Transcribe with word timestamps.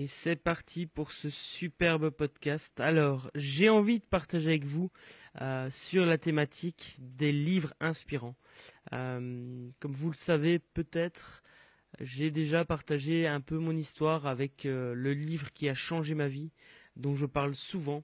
Et 0.00 0.06
c'est 0.06 0.36
parti 0.36 0.86
pour 0.86 1.12
ce 1.12 1.28
superbe 1.28 2.08
podcast. 2.08 2.80
Alors, 2.80 3.30
j'ai 3.34 3.68
envie 3.68 3.98
de 4.00 4.04
partager 4.06 4.48
avec 4.48 4.64
vous 4.64 4.90
euh, 5.42 5.70
sur 5.70 6.06
la 6.06 6.16
thématique 6.16 6.96
des 7.00 7.32
livres 7.32 7.74
inspirants. 7.80 8.34
Euh, 8.94 9.68
comme 9.78 9.92
vous 9.92 10.10
le 10.10 10.16
savez 10.16 10.58
peut-être, 10.58 11.42
j'ai 12.00 12.30
déjà 12.30 12.64
partagé 12.64 13.26
un 13.26 13.42
peu 13.42 13.58
mon 13.58 13.76
histoire 13.76 14.26
avec 14.26 14.64
euh, 14.64 14.94
le 14.94 15.12
livre 15.12 15.52
qui 15.52 15.68
a 15.68 15.74
changé 15.74 16.14
ma 16.14 16.28
vie, 16.28 16.50
dont 16.96 17.12
je 17.12 17.26
parle 17.26 17.54
souvent. 17.54 18.02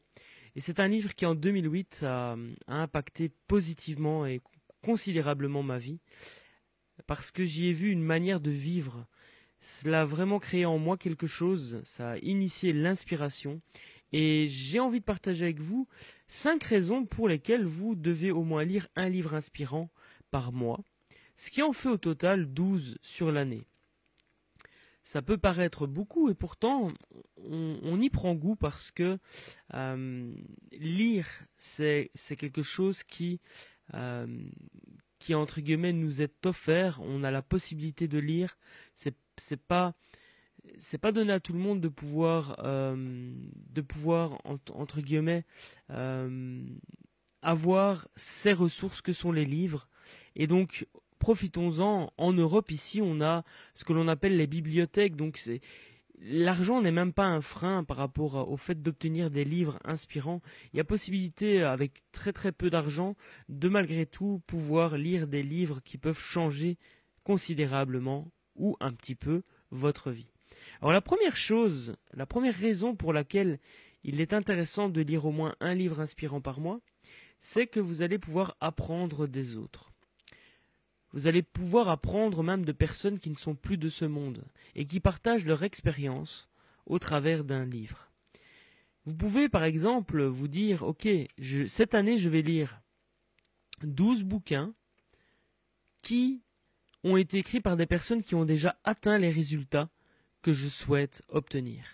Et 0.54 0.60
c'est 0.60 0.80
un 0.80 0.88
livre 0.88 1.14
qui 1.14 1.24
en 1.24 1.34
2008 1.34 2.02
a, 2.06 2.36
a 2.66 2.74
impacté 2.74 3.30
positivement 3.48 4.26
et 4.26 4.42
considérablement 4.84 5.62
ma 5.62 5.78
vie, 5.78 6.00
parce 7.06 7.30
que 7.30 7.46
j'y 7.46 7.68
ai 7.68 7.72
vu 7.72 7.90
une 7.90 8.04
manière 8.04 8.40
de 8.40 8.50
vivre 8.50 9.06
cela 9.60 10.02
a 10.02 10.04
vraiment 10.04 10.38
créé 10.38 10.64
en 10.66 10.78
moi 10.78 10.96
quelque 10.96 11.26
chose, 11.26 11.80
ça 11.84 12.12
a 12.12 12.18
initié 12.18 12.72
l'inspiration. 12.72 13.60
Et 14.12 14.46
j'ai 14.48 14.80
envie 14.80 15.00
de 15.00 15.04
partager 15.04 15.44
avec 15.44 15.60
vous 15.60 15.88
cinq 16.28 16.62
raisons 16.64 17.04
pour 17.04 17.28
lesquelles 17.28 17.64
vous 17.64 17.94
devez 17.94 18.30
au 18.30 18.44
moins 18.44 18.64
lire 18.64 18.88
un 18.96 19.08
livre 19.08 19.34
inspirant 19.34 19.90
par 20.30 20.52
mois, 20.52 20.80
ce 21.36 21.50
qui 21.50 21.62
en 21.62 21.72
fait 21.72 21.88
au 21.88 21.96
total 21.96 22.46
12 22.46 22.98
sur 23.02 23.32
l'année. 23.32 23.66
Ça 25.02 25.22
peut 25.22 25.38
paraître 25.38 25.86
beaucoup 25.86 26.30
et 26.30 26.34
pourtant 26.34 26.92
on, 27.36 28.00
y 28.00 28.10
prend 28.10 28.34
goût 28.34 28.56
parce 28.56 28.90
que 28.90 29.18
euh, 29.74 30.34
lire 30.72 31.28
c'est 31.56 32.10
quelque 32.36 32.62
chose 32.62 33.04
qui, 33.04 33.40
euh, 33.94 34.26
qui 35.20 35.36
entre 35.36 35.60
guillemets 35.60 35.92
nous 35.92 36.22
est 36.22 36.44
offert, 36.44 37.00
on 37.02 37.22
a 37.22 37.30
la 37.30 37.42
possibilité 37.42 38.08
de 38.08 38.18
lire, 38.18 38.58
c'est 39.40 39.60
pas 39.60 39.94
c'est 40.78 40.98
pas 40.98 41.12
donné 41.12 41.32
à 41.32 41.40
tout 41.40 41.52
le 41.52 41.58
monde 41.58 41.80
de 41.80 41.88
pouvoir 41.88 42.56
euh, 42.64 43.32
de 43.70 43.80
pouvoir 43.80 44.40
entre, 44.44 45.00
guillemets 45.00 45.44
euh, 45.90 46.64
avoir 47.42 48.08
ces 48.16 48.52
ressources 48.52 49.00
que 49.00 49.12
sont 49.12 49.32
les 49.32 49.44
livres. 49.44 49.88
Et 50.34 50.46
donc 50.46 50.86
profitons-en. 51.18 52.12
En 52.16 52.32
Europe 52.32 52.70
ici 52.70 53.00
on 53.02 53.20
a 53.20 53.44
ce 53.74 53.84
que 53.84 53.92
l'on 53.92 54.08
appelle 54.08 54.36
les 54.36 54.46
bibliothèques. 54.46 55.16
Donc 55.16 55.36
c'est 55.36 55.60
L'argent 56.18 56.80
n'est 56.80 56.92
même 56.92 57.12
pas 57.12 57.26
un 57.26 57.42
frein 57.42 57.84
par 57.84 57.98
rapport 57.98 58.50
au 58.50 58.56
fait 58.56 58.80
d'obtenir 58.80 59.30
des 59.30 59.44
livres 59.44 59.78
inspirants. 59.84 60.40
Il 60.72 60.78
y 60.78 60.80
a 60.80 60.84
possibilité, 60.84 61.62
avec 61.62 61.92
très 62.10 62.32
très 62.32 62.52
peu 62.52 62.70
d'argent, 62.70 63.16
de 63.50 63.68
malgré 63.68 64.06
tout 64.06 64.40
pouvoir 64.46 64.96
lire 64.96 65.26
des 65.26 65.42
livres 65.42 65.80
qui 65.84 65.98
peuvent 65.98 66.18
changer 66.18 66.78
considérablement 67.22 68.30
ou 68.56 68.76
un 68.80 68.92
petit 68.92 69.14
peu 69.14 69.42
votre 69.70 70.10
vie. 70.10 70.28
Alors 70.80 70.92
la 70.92 71.00
première 71.00 71.36
chose, 71.36 71.96
la 72.12 72.26
première 72.26 72.54
raison 72.54 72.94
pour 72.94 73.12
laquelle 73.12 73.58
il 74.04 74.20
est 74.20 74.32
intéressant 74.32 74.88
de 74.88 75.00
lire 75.00 75.24
au 75.24 75.32
moins 75.32 75.54
un 75.60 75.74
livre 75.74 76.00
inspirant 76.00 76.40
par 76.40 76.60
mois, 76.60 76.80
c'est 77.40 77.66
que 77.66 77.80
vous 77.80 78.02
allez 78.02 78.18
pouvoir 78.18 78.56
apprendre 78.60 79.26
des 79.26 79.56
autres. 79.56 79.92
Vous 81.12 81.26
allez 81.26 81.42
pouvoir 81.42 81.88
apprendre 81.88 82.42
même 82.42 82.64
de 82.64 82.72
personnes 82.72 83.18
qui 83.18 83.30
ne 83.30 83.36
sont 83.36 83.54
plus 83.54 83.78
de 83.78 83.88
ce 83.88 84.04
monde 84.04 84.44
et 84.74 84.86
qui 84.86 85.00
partagent 85.00 85.46
leur 85.46 85.62
expérience 85.62 86.48
au 86.84 86.98
travers 86.98 87.44
d'un 87.44 87.64
livre. 87.64 88.10
Vous 89.04 89.16
pouvez 89.16 89.48
par 89.48 89.64
exemple 89.64 90.22
vous 90.24 90.48
dire, 90.48 90.82
ok, 90.82 91.08
cette 91.68 91.94
année 91.94 92.18
je 92.18 92.28
vais 92.28 92.42
lire 92.42 92.80
12 93.82 94.24
bouquins 94.24 94.74
qui 96.02 96.42
ont 97.06 97.16
été 97.16 97.38
écrits 97.38 97.60
par 97.60 97.76
des 97.76 97.86
personnes 97.86 98.22
qui 98.22 98.34
ont 98.34 98.44
déjà 98.44 98.78
atteint 98.84 99.18
les 99.18 99.30
résultats 99.30 99.88
que 100.42 100.52
je 100.52 100.68
souhaite 100.68 101.22
obtenir. 101.28 101.84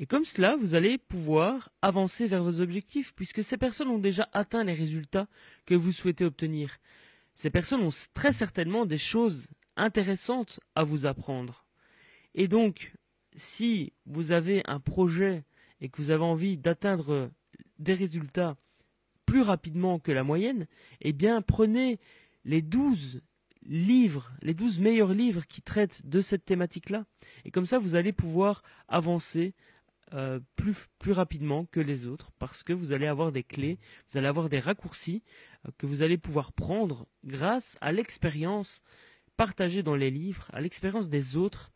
Et 0.00 0.06
comme 0.06 0.24
cela, 0.24 0.56
vous 0.56 0.74
allez 0.74 0.98
pouvoir 0.98 1.70
avancer 1.80 2.26
vers 2.26 2.42
vos 2.42 2.60
objectifs, 2.60 3.14
puisque 3.14 3.44
ces 3.44 3.56
personnes 3.56 3.88
ont 3.88 3.98
déjà 3.98 4.28
atteint 4.32 4.64
les 4.64 4.74
résultats 4.74 5.28
que 5.66 5.74
vous 5.74 5.92
souhaitez 5.92 6.24
obtenir. 6.24 6.78
Ces 7.32 7.50
personnes 7.50 7.82
ont 7.82 7.94
très 8.12 8.32
certainement 8.32 8.86
des 8.86 8.98
choses 8.98 9.48
intéressantes 9.76 10.58
à 10.74 10.82
vous 10.82 11.06
apprendre. 11.06 11.64
Et 12.34 12.48
donc, 12.48 12.92
si 13.34 13.92
vous 14.06 14.32
avez 14.32 14.62
un 14.66 14.80
projet 14.80 15.44
et 15.80 15.88
que 15.88 16.02
vous 16.02 16.10
avez 16.10 16.24
envie 16.24 16.56
d'atteindre 16.56 17.30
des 17.78 17.94
résultats 17.94 18.56
plus 19.26 19.42
rapidement 19.42 20.00
que 20.00 20.12
la 20.12 20.24
moyenne, 20.24 20.66
eh 21.00 21.12
bien 21.12 21.40
prenez 21.40 22.00
les 22.44 22.62
12 22.62 23.22
livres, 23.66 24.32
les 24.42 24.54
12 24.54 24.80
meilleurs 24.80 25.12
livres 25.12 25.46
qui 25.46 25.62
traitent 25.62 26.06
de 26.06 26.20
cette 26.20 26.44
thématique-là. 26.44 27.04
Et 27.44 27.50
comme 27.50 27.66
ça, 27.66 27.78
vous 27.78 27.96
allez 27.96 28.12
pouvoir 28.12 28.62
avancer 28.88 29.54
euh, 30.12 30.38
plus, 30.54 31.12
rapidement 31.12 31.64
que 31.64 31.80
les 31.80 32.06
autres 32.06 32.30
parce 32.38 32.62
que 32.62 32.72
vous 32.72 32.92
allez 32.92 33.06
avoir 33.06 33.32
des 33.32 33.42
clés, 33.42 33.78
vous 34.08 34.18
allez 34.18 34.28
avoir 34.28 34.48
des 34.48 34.60
raccourcis 34.60 35.22
euh, 35.66 35.70
que 35.76 35.86
vous 35.86 36.02
allez 36.02 36.18
pouvoir 36.18 36.52
prendre 36.52 37.08
grâce 37.24 37.78
à 37.80 37.90
l'expérience 37.90 38.82
partagée 39.36 39.82
dans 39.82 39.96
les 39.96 40.10
livres, 40.10 40.48
à 40.52 40.60
l'expérience 40.60 41.08
des 41.08 41.36
autres, 41.36 41.72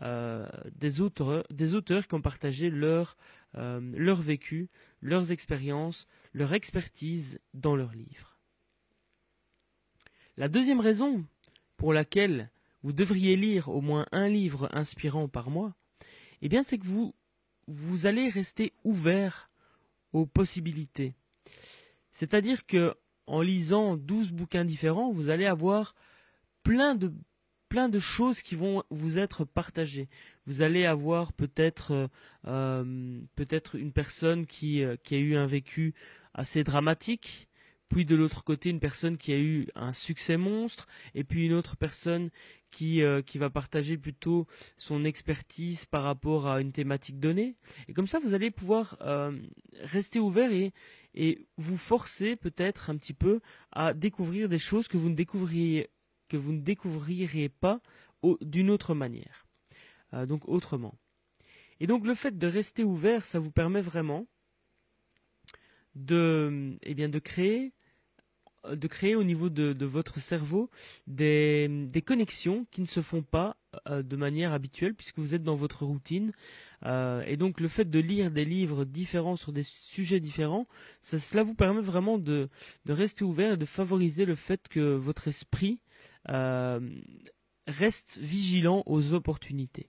euh, 0.00 0.46
des, 0.74 1.02
auteurs, 1.02 1.44
des 1.50 1.74
auteurs 1.74 2.06
qui 2.06 2.14
ont 2.14 2.22
partagé 2.22 2.70
leur 2.70 3.16
vécu, 4.22 4.70
leurs 5.02 5.30
expériences, 5.30 6.06
leur 6.32 6.54
expertise 6.54 7.40
dans 7.52 7.76
leurs 7.76 7.92
livres. 7.92 8.31
La 10.38 10.48
deuxième 10.48 10.80
raison 10.80 11.24
pour 11.76 11.92
laquelle 11.92 12.50
vous 12.82 12.92
devriez 12.92 13.36
lire 13.36 13.68
au 13.68 13.80
moins 13.80 14.06
un 14.12 14.28
livre 14.28 14.68
inspirant 14.72 15.28
par 15.28 15.50
mois, 15.50 15.74
eh 16.40 16.48
bien 16.48 16.62
c'est 16.62 16.78
que 16.78 16.86
vous, 16.86 17.14
allez 18.06 18.28
rester 18.28 18.72
ouvert 18.82 19.50
aux 20.12 20.26
possibilités. 20.26 21.14
C'est-à-dire 22.12 22.66
que 22.66 22.94
en 23.26 23.42
lisant 23.42 23.96
12 23.96 24.32
bouquins 24.32 24.64
différents, 24.64 25.12
vous 25.12 25.28
allez 25.28 25.46
avoir 25.46 25.94
plein 26.62 26.94
de 26.94 27.98
choses 27.98 28.42
qui 28.42 28.54
vont 28.54 28.82
vous 28.90 29.18
être 29.18 29.44
partagées. 29.44 30.08
Vous 30.46 30.62
allez 30.62 30.86
avoir 30.86 31.32
peut-être 31.32 31.92
euh, 31.92 32.08
euh, 32.46 33.20
peut-être 33.36 33.76
une 33.76 33.92
personne 33.92 34.42
euh, 34.42 34.96
qui 34.96 35.14
a 35.14 35.18
eu 35.18 35.36
un 35.36 35.46
vécu 35.46 35.94
assez 36.34 36.64
dramatique, 36.64 37.48
puis 37.92 38.06
de 38.06 38.16
l'autre 38.16 38.42
côté 38.42 38.70
une 38.70 38.80
personne 38.80 39.18
qui 39.18 39.32
a 39.34 39.38
eu 39.38 39.68
un 39.74 39.92
succès 39.92 40.38
monstre, 40.38 40.86
et 41.14 41.24
puis 41.24 41.44
une 41.44 41.52
autre 41.52 41.76
personne 41.76 42.30
qui, 42.70 43.02
euh, 43.02 43.20
va 43.34 43.50
partager 43.50 43.98
plutôt 43.98 44.46
son 44.76 45.04
expertise 45.04 45.84
par 45.84 46.02
rapport 46.02 46.48
à 46.48 46.62
une 46.62 46.72
thématique 46.72 47.20
donnée. 47.20 47.54
Et 47.88 47.92
comme 47.92 48.06
ça, 48.06 48.18
vous 48.18 48.32
allez 48.32 48.50
pouvoir 48.50 48.96
euh, 49.02 49.38
rester 49.82 50.18
ouvert 50.18 50.50
et, 50.52 50.72
vous 51.58 51.76
forcer 51.76 52.36
peut-être 52.36 52.88
un 52.88 52.96
petit 52.96 53.12
peu 53.12 53.40
à 53.72 53.92
découvrir 53.92 54.48
des 54.48 54.58
choses 54.58 54.88
que 54.88 54.96
vous 54.96 55.10
ne 55.10 55.14
découvriez, 55.14 55.90
pas 57.50 57.82
d'une 58.40 58.70
autre 58.70 58.94
manière. 58.94 59.46
Euh, 60.14 60.24
donc 60.24 60.48
autrement. 60.48 60.98
Et 61.80 61.86
donc 61.86 62.06
le 62.06 62.14
fait 62.14 62.38
de 62.38 62.46
rester 62.46 62.84
ouvert, 62.84 63.26
ça 63.26 63.38
vous 63.38 63.50
permet 63.50 63.82
vraiment 63.82 64.26
de, 65.94 66.78
eh 66.82 66.94
bien, 66.94 67.10
de 67.10 67.18
créer 67.18 67.74
de 68.70 68.86
créer 68.86 69.14
au 69.14 69.24
niveau 69.24 69.50
de, 69.50 69.84
votre 69.84 70.20
cerveau 70.20 70.70
des, 71.06 71.88
connexions 72.04 72.66
qui 72.70 72.80
ne 72.80 72.86
se 72.86 73.00
font 73.00 73.22
pas 73.22 73.56
euh, 73.88 74.02
de 74.02 74.16
manière 74.16 74.52
habituelle 74.52 74.94
puisque 74.94 75.18
vous 75.18 75.34
êtes 75.34 75.42
dans 75.42 75.54
votre 75.54 75.84
routine. 75.84 76.32
Euh, 76.84 77.22
et 77.26 77.36
donc 77.36 77.60
le 77.60 77.68
fait 77.68 77.88
de 77.88 77.98
lire 77.98 78.30
des 78.30 78.44
livres 78.44 78.84
différents 78.84 79.36
sur 79.36 79.52
des 79.52 79.62
sujets 79.62 80.20
différents, 80.20 80.66
ça, 81.00 81.18
cela 81.18 81.42
vous 81.42 81.54
permet 81.54 81.80
vraiment 81.80 82.18
de, 82.18 82.48
de, 82.84 82.92
rester 82.92 83.24
ouvert 83.24 83.52
et 83.52 83.56
de 83.56 83.64
favoriser 83.64 84.24
le 84.24 84.34
fait 84.34 84.68
que 84.68 84.94
votre 84.94 85.28
esprit 85.28 85.80
euh, 86.28 86.80
reste 87.66 88.18
vigilant 88.20 88.82
aux 88.86 89.14
opportunités. 89.14 89.88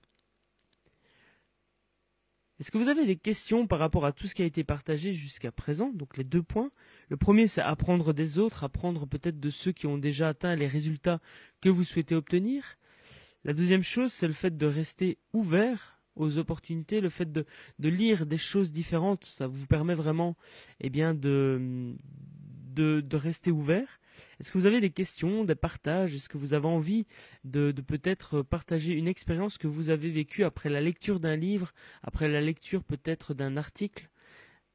Est-ce 2.60 2.72
que 2.72 2.78
vous 2.78 2.88
avez 2.88 3.06
des 3.06 3.18
questions 3.18 3.68
par 3.68 3.80
rapport 3.80 4.06
à 4.06 4.12
tout 4.12 4.28
ce 4.28 4.36
qui 4.36 4.42
a 4.42 4.46
été 4.46 4.64
partagé 4.64 5.14
jusqu'à 5.14 5.52
présent? 5.52 5.92
Donc 5.94 6.18
les 6.18 6.24
deux 6.24 6.44
points. 6.44 6.72
Le 7.14 7.18
premier, 7.18 7.46
c'est 7.46 7.62
apprendre 7.62 8.12
des 8.12 8.40
autres, 8.40 8.64
apprendre 8.64 9.06
peut-être 9.06 9.40
de 9.40 9.52
ceux 9.52 9.72
qui 9.72 9.86
ont 9.86 10.00
déjà 10.00 10.30
atteint 10.30 10.56
les 10.56 10.66
résultats 10.66 11.20
que 11.62 11.70
vous 11.70 11.84
souhaitez 11.84 12.16
obtenir. 12.16 12.80
La 13.44 13.54
deuxième 13.54 13.84
chose, 13.84 14.12
c'est 14.12 14.26
le 14.26 14.34
fait 14.34 14.58
de 14.58 14.66
rester 14.66 15.20
ouvert 15.32 16.02
aux 16.16 16.40
opportunités, 16.40 17.02
le 17.02 17.10
fait 17.10 17.32
de, 17.32 17.46
lire 17.78 18.26
des 18.26 18.40
choses 18.40 18.72
différentes, 18.72 19.26
ça 19.26 19.46
vous 19.46 19.68
permet 19.68 19.94
vraiment 19.94 20.36
eh 20.80 20.90
bien, 20.90 21.14
de 21.14 21.96
rester 23.14 23.52
ouvert. 23.52 24.00
Est-ce 24.40 24.52
que 24.52 24.58
vous 24.58 24.66
avez 24.66 24.82
des 24.82 24.90
questions, 24.90 25.44
des 25.44 25.54
partages? 25.54 26.16
Est-ce 26.16 26.30
que 26.30 26.40
vous 26.40 26.56
avez 26.56 26.66
envie 26.66 27.06
de, 27.44 27.72
peut-être 27.86 28.42
partager 28.42 28.94
une 28.94 29.08
expérience 29.08 29.60
que 29.60 29.68
vous 29.68 29.92
avez 29.92 30.10
vécue 30.10 30.46
après 30.46 30.72
la 30.72 30.82
lecture 30.82 31.20
d'un 31.20 31.36
livre, 31.36 31.74
après 32.02 32.28
la 32.28 32.42
lecture 32.42 32.84
peut-être 32.84 33.36
d'un 33.36 33.56
article? 33.56 34.10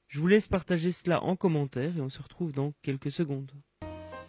Je 0.08 0.18
vous 0.20 0.26
laisse 0.26 0.48
partager 0.48 0.90
cela 0.90 1.22
en 1.22 1.36
commentaire 1.36 1.98
et 1.98 2.00
on 2.00 2.08
se 2.08 2.22
retrouve 2.22 2.52
dans 2.52 2.72
quelques 2.80 3.10
secondes. 3.10 3.52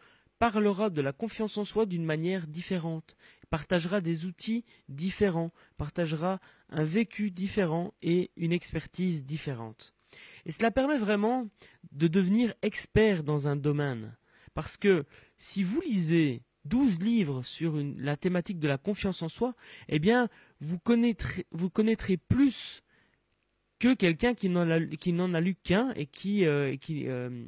parlera 0.51 0.91
de 0.91 1.01
la 1.01 1.15
confiance 1.15 1.57
en 1.57 1.65
soi 1.65 1.87
d'une 1.87 2.05
manière 2.05 2.47
différente, 2.47 3.17
partagera 3.49 4.03
des 4.03 4.27
outils 4.27 4.63
différents, 4.91 5.53
partagera 5.79 6.39
un 6.69 6.85
vécu 6.85 7.31
différent 7.31 7.95
et 8.03 8.31
une 8.37 8.53
expertise 8.53 9.25
différente. 9.25 9.95
Et 10.45 10.53
cela 10.53 10.71
permet 10.71 10.99
vraiment 10.99 11.49
de 11.93 12.09
devenir 12.09 12.53
expert 12.61 13.23
dans 13.23 13.49
un 13.49 13.57
domaine. 13.57 14.15
Parce 14.53 14.77
que 14.77 15.07
si 15.39 15.63
vous 15.63 15.81
lisez 15.81 16.43
12 16.67 17.03
livres 17.03 17.41
sur 17.41 17.83
la 17.97 18.19
thématique 18.19 18.59
de 18.59 18.69
la 18.69 18.77
confiance 18.77 19.23
en 19.23 19.31
soi, 19.31 19.55
eh 19.89 19.99
bien, 19.99 20.29
vous 20.61 20.79
connaîtrez, 20.79 22.19
plus 22.19 22.83
que 23.79 23.95
quelqu'un 23.95 24.35
qui 24.35 24.51
n'en 24.51 24.69
a, 24.69 25.41
lu 25.41 25.55
qu'un 25.55 25.95
et 25.95 26.05
qui, 26.05 26.45
euh, 26.45 26.77
euh, 26.91 27.47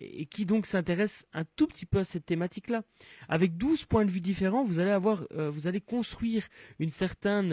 et 0.00 0.26
qui 0.26 0.46
donc 0.46 0.66
s'intéresse 0.66 1.26
un 1.32 1.44
tout 1.56 1.66
petit 1.66 1.86
peu 1.86 1.98
à 1.98 2.04
cette 2.04 2.24
thématique-là. 2.24 2.82
Avec 3.28 3.56
12 3.56 3.84
points 3.84 4.04
de 4.04 4.10
vue 4.10 4.20
différents, 4.20 4.64
vous 4.64 4.80
allez 4.80 4.90
avoir, 4.90 5.24
euh, 5.32 5.50
vous 5.50 5.66
allez 5.66 5.80
construire 5.80 6.46
une 6.78 6.90
certaine, 6.90 7.52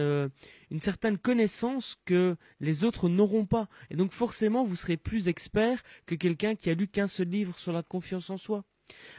une 0.72 0.80
certaine 0.80 1.18
connaissance 1.18 1.96
que 2.06 2.36
les 2.60 2.84
autres 2.84 3.10
n'auront 3.10 3.46
pas. 3.46 3.68
Et 3.90 3.96
donc 3.96 4.12
forcément, 4.12 4.64
vous 4.64 4.76
serez 4.76 4.98
plus 4.98 5.28
expert 5.28 5.82
que 6.06 6.16
quelqu'un 6.16 6.56
qui 6.56 6.70
a 6.70 6.74
lu 6.74 6.88
qu'un 6.88 7.08
seul 7.08 7.30
livre 7.30 7.58
sur 7.58 7.74
la 7.74 7.84
confiance 7.84 8.30
en 8.30 8.38
soi. 8.38 8.64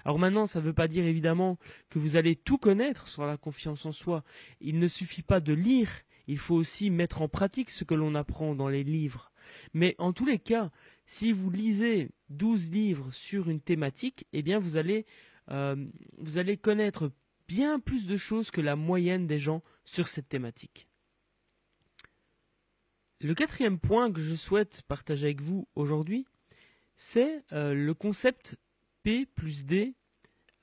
Alors 0.05 0.19
maintenant, 0.19 0.47
ça 0.47 0.61
ne 0.61 0.65
veut 0.65 0.73
pas 0.73 0.89
dire 0.89 1.05
évidemment 1.05 1.59
que 1.91 1.99
vous 1.99 2.17
allez 2.17 2.37
tout 2.37 2.59
connaître 2.59 3.09
sur 3.09 3.27
la 3.27 3.37
confiance 3.37 3.87
en 3.87 3.93
soi. 3.93 4.23
Il 4.61 4.79
ne 4.79 4.89
suffit 4.89 5.23
pas 5.23 5.41
de 5.41 5.53
lire, 5.53 5.91
il 6.27 6.39
faut 6.39 6.55
aussi 6.55 6.91
mettre 6.91 7.23
en 7.23 7.29
pratique 7.29 7.71
ce 7.71 7.85
que 7.85 7.95
l'on 7.95 8.15
apprend 8.15 8.55
dans 8.55 8.69
les 8.69 8.85
livres. 8.85 9.33
Mais 9.75 9.95
en 9.99 10.13
tous 10.13 10.25
les 10.25 10.39
cas, 10.39 10.71
si 11.07 11.33
vous 11.33 11.51
lisez 11.51 12.11
12 12.31 12.71
livres 12.73 13.13
sur 13.13 13.49
une 13.49 13.61
thématique, 13.61 14.27
eh 14.33 14.43
bien 14.43 14.59
vous 14.59 14.77
allez, 14.77 15.07
euh, 15.51 15.87
vous 16.19 16.39
allez 16.39 16.57
connaître 16.57 17.13
bien 17.47 17.79
plus 17.79 18.07
de 18.07 18.17
choses 18.17 18.51
que 18.51 18.61
la 18.61 18.75
moyenne 18.75 19.29
des 19.29 19.39
gens 19.39 19.63
sur 19.85 20.09
cette 20.09 20.29
thématique. 20.29 20.89
Le 23.21 23.35
quatrième 23.35 23.79
point 23.79 24.13
que 24.13 24.21
je 24.21 24.35
souhaite 24.35 24.83
partager 24.89 25.27
avec 25.27 25.41
vous 25.41 25.69
aujourd'hui, 25.77 26.27
c'est 26.97 27.45
euh, 27.53 27.73
le 27.73 27.95
concept 27.95 28.59
P 29.05 29.27
plus 29.27 29.65
D 29.65 29.95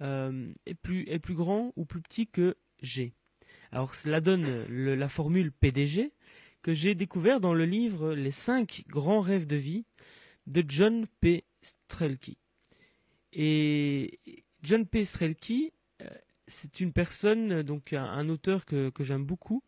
euh, 0.01 0.53
est, 0.65 0.75
plus, 0.75 1.07
est 1.07 1.19
plus 1.19 1.35
grand 1.35 1.71
ou 1.77 1.85
plus 1.85 2.01
petit 2.01 2.27
que 2.27 2.57
G. 2.81 3.13
Alors 3.71 3.95
cela 3.95 4.19
donne 4.19 4.65
la 4.67 5.07
formule 5.07 5.51
PDG 5.51 6.11
que 6.61 6.73
j'ai 6.73 6.95
découvert 6.95 7.39
dans 7.39 7.53
le 7.53 7.65
livre 7.65 8.13
Les 8.13 8.31
cinq 8.31 8.83
grands 8.87 9.21
rêves 9.21 9.47
de 9.47 9.55
vie 9.55 9.85
de 10.47 10.63
John 10.67 11.07
P. 11.19 11.43
Strelke. 11.61 12.37
Et 13.31 14.19
John 14.61 14.85
P. 14.85 15.03
Strelke, 15.03 15.73
euh, 16.01 16.09
c'est 16.47 16.79
une 16.79 16.93
personne, 16.93 17.63
donc 17.63 17.93
un, 17.93 18.29
auteur 18.29 18.65
que, 18.65 18.91
j'aime 18.99 19.25
beaucoup, 19.25 19.63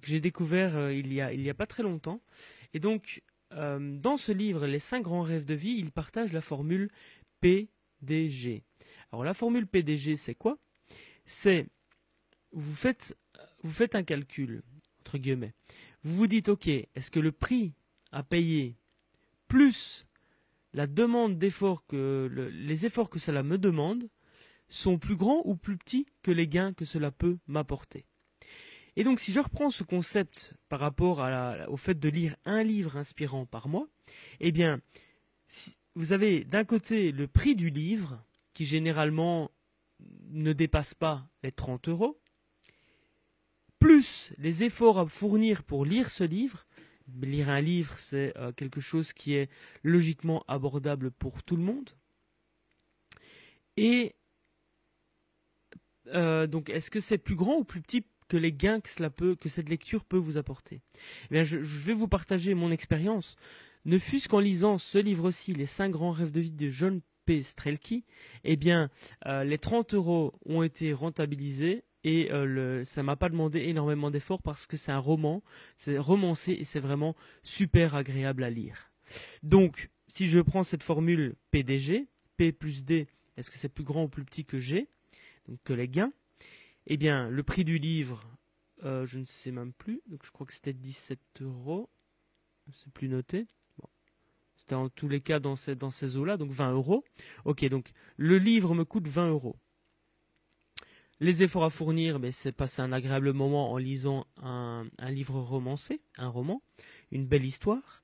que 0.00 0.08
j'ai 0.08 0.20
découvert 0.20 0.76
euh, 0.76 0.92
il 0.92 1.12
y 1.12 1.20
a 1.20 1.32
il 1.32 1.40
y 1.42 1.50
a 1.50 1.54
pas 1.54 1.66
très 1.66 1.82
longtemps. 1.82 2.20
Et 2.74 2.80
donc 2.80 3.22
euh, 3.52 3.96
dans 3.98 4.16
ce 4.16 4.32
livre 4.32 4.66
Les 4.66 4.78
cinq 4.78 5.02
grands 5.02 5.22
rêves 5.22 5.44
de 5.44 5.54
vie, 5.54 5.76
il 5.78 5.90
partage 5.92 6.32
la 6.32 6.40
formule 6.40 6.90
PDG. 7.40 8.64
Alors 9.12 9.24
la 9.24 9.34
formule 9.34 9.66
PDG, 9.66 10.16
c'est 10.16 10.34
quoi? 10.34 10.58
C'est 11.24 11.66
vous 12.52 12.74
faites 12.74 13.16
vous 13.62 13.72
faites 13.72 13.94
un 13.94 14.02
calcul, 14.02 14.62
entre 15.00 15.18
guillemets. 15.18 15.54
Vous 16.02 16.14
vous 16.14 16.26
dites, 16.26 16.48
OK, 16.48 16.68
est-ce 16.68 17.10
que 17.10 17.18
le 17.20 17.32
prix 17.32 17.72
à 18.12 18.22
payer 18.22 18.76
plus 19.48 20.06
la 20.76 20.86
demande 20.86 21.38
d'efforts 21.38 21.84
que 21.86 22.30
les 22.52 22.84
efforts 22.84 23.10
que 23.10 23.18
cela 23.18 23.42
me 23.42 23.56
demande 23.56 24.08
sont 24.68 24.98
plus 24.98 25.16
grands 25.16 25.40
ou 25.46 25.56
plus 25.56 25.78
petits 25.78 26.06
que 26.22 26.30
les 26.30 26.46
gains 26.46 26.74
que 26.74 26.84
cela 26.84 27.10
peut 27.10 27.38
m'apporter. 27.46 28.04
Et 28.94 29.02
donc, 29.02 29.18
si 29.18 29.32
je 29.32 29.40
reprends 29.40 29.70
ce 29.70 29.84
concept 29.84 30.54
par 30.68 30.80
rapport 30.80 31.26
au 31.68 31.76
fait 31.78 31.98
de 31.98 32.08
lire 32.10 32.36
un 32.44 32.62
livre 32.62 32.98
inspirant 32.98 33.46
par 33.46 33.68
mois, 33.68 33.88
eh 34.40 34.52
bien, 34.52 34.80
vous 35.94 36.12
avez 36.12 36.44
d'un 36.44 36.64
côté 36.64 37.10
le 37.10 37.26
prix 37.26 37.56
du 37.56 37.70
livre, 37.70 38.22
qui 38.52 38.66
généralement 38.66 39.50
ne 40.30 40.52
dépasse 40.52 40.92
pas 40.92 41.26
les 41.42 41.52
30 41.52 41.88
euros, 41.88 42.20
plus 43.78 44.34
les 44.36 44.62
efforts 44.62 44.98
à 44.98 45.06
fournir 45.06 45.62
pour 45.62 45.86
lire 45.86 46.10
ce 46.10 46.24
livre. 46.24 46.65
Lire 47.20 47.50
un 47.50 47.60
livre, 47.60 47.94
c'est 47.98 48.36
euh, 48.36 48.52
quelque 48.52 48.80
chose 48.80 49.12
qui 49.12 49.34
est 49.34 49.48
logiquement 49.82 50.44
abordable 50.48 51.10
pour 51.10 51.42
tout 51.42 51.56
le 51.56 51.62
monde. 51.62 51.90
Et 53.76 54.14
euh, 56.08 56.46
donc, 56.46 56.70
est-ce 56.70 56.90
que 56.90 57.00
c'est 57.00 57.18
plus 57.18 57.34
grand 57.34 57.58
ou 57.58 57.64
plus 57.64 57.80
petit 57.80 58.04
que 58.28 58.36
les 58.36 58.52
gains 58.52 58.80
que 58.80 59.48
cette 59.48 59.68
lecture 59.68 60.04
peut 60.04 60.16
vous 60.16 60.36
apporter? 60.36 60.80
Eh 61.30 61.44
je, 61.44 61.58
vais 61.58 61.94
vous 61.94 62.08
partager 62.08 62.54
mon 62.54 62.70
expérience. 62.70 63.36
Ne 63.84 63.98
fût-ce 63.98 64.28
qu'en 64.28 64.40
lisant 64.40 64.78
ce 64.78 64.98
livre-ci, 64.98 65.54
Les 65.54 65.66
cinq 65.66 65.90
grands 65.90 66.10
rêves 66.10 66.32
de 66.32 66.40
vie 66.40 66.52
de 66.52 66.70
John 66.70 67.00
P. 67.24 67.42
Strelke, 67.42 68.04
eh 68.44 68.56
bien, 68.56 68.90
euh, 69.26 69.44
les 69.44 69.58
30 69.58 69.94
euros 69.94 70.32
ont 70.44 70.62
été 70.62 70.92
rentabilisés 70.92 71.84
et 72.06 72.28
ça 72.28 72.34
euh, 72.36 72.84
ça 72.84 73.02
m'a 73.02 73.16
pas 73.16 73.28
demandé 73.28 73.62
énormément 73.62 74.12
d'efforts 74.12 74.40
parce 74.40 74.68
que 74.68 74.76
c'est 74.76 74.92
un 74.92 74.98
roman, 74.98 75.42
c'est 75.76 75.98
romancé 75.98 76.52
et 76.52 76.64
c'est 76.64 76.78
vraiment 76.78 77.16
super 77.42 77.96
agréable 77.96 78.44
à 78.44 78.50
lire. 78.50 78.92
Donc, 79.42 79.90
si 80.06 80.28
je 80.28 80.38
prends 80.38 80.62
cette 80.62 80.84
formule 80.84 81.34
PDG, 81.50 82.06
P 82.36 82.52
plus 82.52 82.84
D, 82.84 83.08
est-ce 83.36 83.50
que 83.50 83.56
c'est 83.58 83.68
plus 83.68 83.82
grand 83.82 84.04
ou 84.04 84.08
plus 84.08 84.24
petit 84.24 84.44
que 84.44 84.60
G, 84.60 84.88
donc 85.48 85.58
que 85.64 85.72
les 85.72 85.88
gains? 85.88 86.12
Eh 86.86 86.96
bien, 86.96 87.28
le 87.28 87.42
prix 87.42 87.64
du 87.64 87.78
livre, 87.78 88.24
euh, 88.84 89.04
je 89.04 89.18
ne 89.18 89.24
sais 89.24 89.50
même 89.50 89.72
plus, 89.72 90.00
donc 90.06 90.24
je 90.24 90.30
crois 90.30 90.46
que 90.46 90.52
c'était 90.52 90.72
17 90.72 91.18
euros, 91.40 91.90
c'est 92.72 92.92
plus 92.92 93.08
noté. 93.08 93.46
C'était 94.54 94.76
en 94.76 94.88
tous 94.88 95.08
les 95.08 95.20
cas 95.20 95.38
dans 95.40 95.56
ces, 95.56 95.74
dans 95.74 95.90
ces 95.90 96.16
eaux-là, 96.16 96.36
donc 96.36 96.50
20 96.50 96.72
euros. 96.72 97.04
Ok, 97.44 97.64
donc 97.68 97.90
le 98.16 98.38
livre 98.38 98.74
me 98.74 98.84
coûte 98.84 99.06
20 99.08 99.28
euros. 99.30 99.56
Les 101.20 101.42
efforts 101.42 101.64
à 101.64 101.70
fournir, 101.70 102.18
mais 102.18 102.30
c'est 102.30 102.52
passer 102.52 102.82
un 102.82 102.92
agréable 102.92 103.32
moment 103.32 103.72
en 103.72 103.78
lisant 103.78 104.26
un, 104.42 104.86
un, 104.98 105.10
livre 105.10 105.40
romancé, 105.40 106.00
un 106.18 106.28
roman, 106.28 106.62
une 107.10 107.26
belle 107.26 107.44
histoire. 107.44 108.02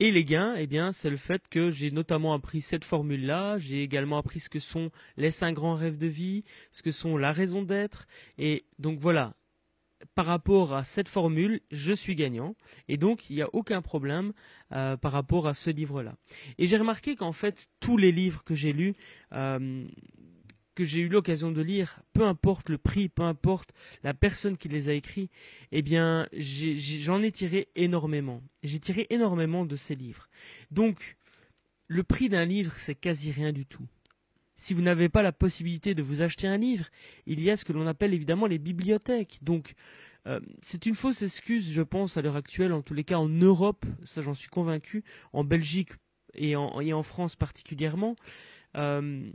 Et 0.00 0.10
les 0.10 0.24
gains, 0.24 0.54
eh 0.56 0.66
bien, 0.66 0.90
c'est 0.90 1.10
le 1.10 1.16
fait 1.16 1.48
que 1.48 1.70
j'ai 1.70 1.90
notamment 1.90 2.32
appris 2.32 2.60
cette 2.60 2.82
formule-là. 2.82 3.58
J'ai 3.58 3.82
également 3.82 4.18
appris 4.18 4.40
ce 4.40 4.48
que 4.48 4.58
sont 4.58 4.90
les 5.16 5.30
cinq 5.30 5.52
grands 5.52 5.74
rêves 5.74 5.98
de 5.98 6.08
vie, 6.08 6.44
ce 6.72 6.82
que 6.82 6.90
sont 6.90 7.16
la 7.16 7.30
raison 7.30 7.62
d'être. 7.62 8.06
Et 8.38 8.64
donc 8.78 8.98
voilà, 8.98 9.34
par 10.14 10.26
rapport 10.26 10.74
à 10.74 10.84
cette 10.84 11.08
formule, 11.08 11.60
je 11.70 11.92
suis 11.92 12.14
gagnant. 12.14 12.56
Et 12.88 12.96
donc, 12.96 13.30
il 13.30 13.36
n'y 13.36 13.42
a 13.42 13.48
aucun 13.52 13.82
problème 13.82 14.32
euh, 14.72 14.96
par 14.96 15.12
rapport 15.12 15.46
à 15.46 15.54
ce 15.54 15.70
livre-là. 15.70 16.16
Et 16.58 16.66
j'ai 16.66 16.76
remarqué 16.76 17.16
qu'en 17.16 17.32
fait, 17.32 17.68
tous 17.80 17.96
les 17.96 18.12
livres 18.12 18.44
que 18.44 18.54
j'ai 18.54 18.72
lus, 18.72 18.94
euh, 19.32 19.86
que 20.74 20.84
j'ai 20.84 21.00
eu 21.00 21.08
l'occasion 21.08 21.50
de 21.52 21.62
lire, 21.62 22.00
peu 22.12 22.24
importe 22.24 22.68
le 22.68 22.78
prix, 22.78 23.08
peu 23.08 23.22
importe 23.22 23.72
la 24.02 24.14
personne 24.14 24.56
qui 24.56 24.68
les 24.68 24.88
a 24.88 24.92
écrits, 24.92 25.30
eh 25.72 25.82
bien, 25.82 26.26
j'en 26.32 27.22
ai, 27.22 27.30
tiré 27.30 27.68
énormément. 27.76 28.42
J'ai 28.62 28.80
tiré 28.80 29.06
énormément 29.10 29.64
de 29.64 29.76
ces 29.76 29.94
livres. 29.94 30.28
Donc, 30.70 31.16
le 31.88 32.02
prix 32.02 32.28
d'un 32.28 32.44
livre, 32.44 32.72
c'est 32.76 32.94
quasi 32.94 33.30
rien 33.30 33.52
du 33.52 33.66
tout. 33.66 33.86
Si 34.56 34.72
vous 34.74 34.82
n'avez 34.82 35.08
pas 35.08 35.22
la 35.22 35.32
possibilité 35.32 35.94
de 35.94 36.02
vous 36.02 36.22
acheter 36.22 36.46
un 36.46 36.56
livre, 36.56 36.86
il 37.26 37.40
y 37.40 37.50
a 37.50 37.56
ce 37.56 37.64
que 37.64 37.72
l'on 37.72 37.86
appelle 37.86 38.14
évidemment 38.14 38.46
les 38.46 38.58
bibliothèques. 38.58 39.38
Donc, 39.42 39.74
euh, 40.26 40.40
c'est 40.62 40.86
une 40.86 40.94
fausse 40.94 41.22
excuse, 41.22 41.72
je 41.72 41.82
pense, 41.82 42.16
à 42.16 42.22
l'heure 42.22 42.36
actuelle, 42.36 42.72
en 42.72 42.82
tous 42.82 42.94
les 42.94 43.04
cas 43.04 43.18
en 43.18 43.28
Europe, 43.28 43.84
ça 44.04 44.22
j'en 44.22 44.34
suis 44.34 44.48
convaincu, 44.48 45.04
en 45.32 45.44
Belgique 45.44 45.90
et 46.34 46.56
en, 46.56 46.80
et 46.80 46.92
en 46.92 47.02
France 47.02 47.36
particulièrement. 47.36 48.16
Euh, 48.76 49.30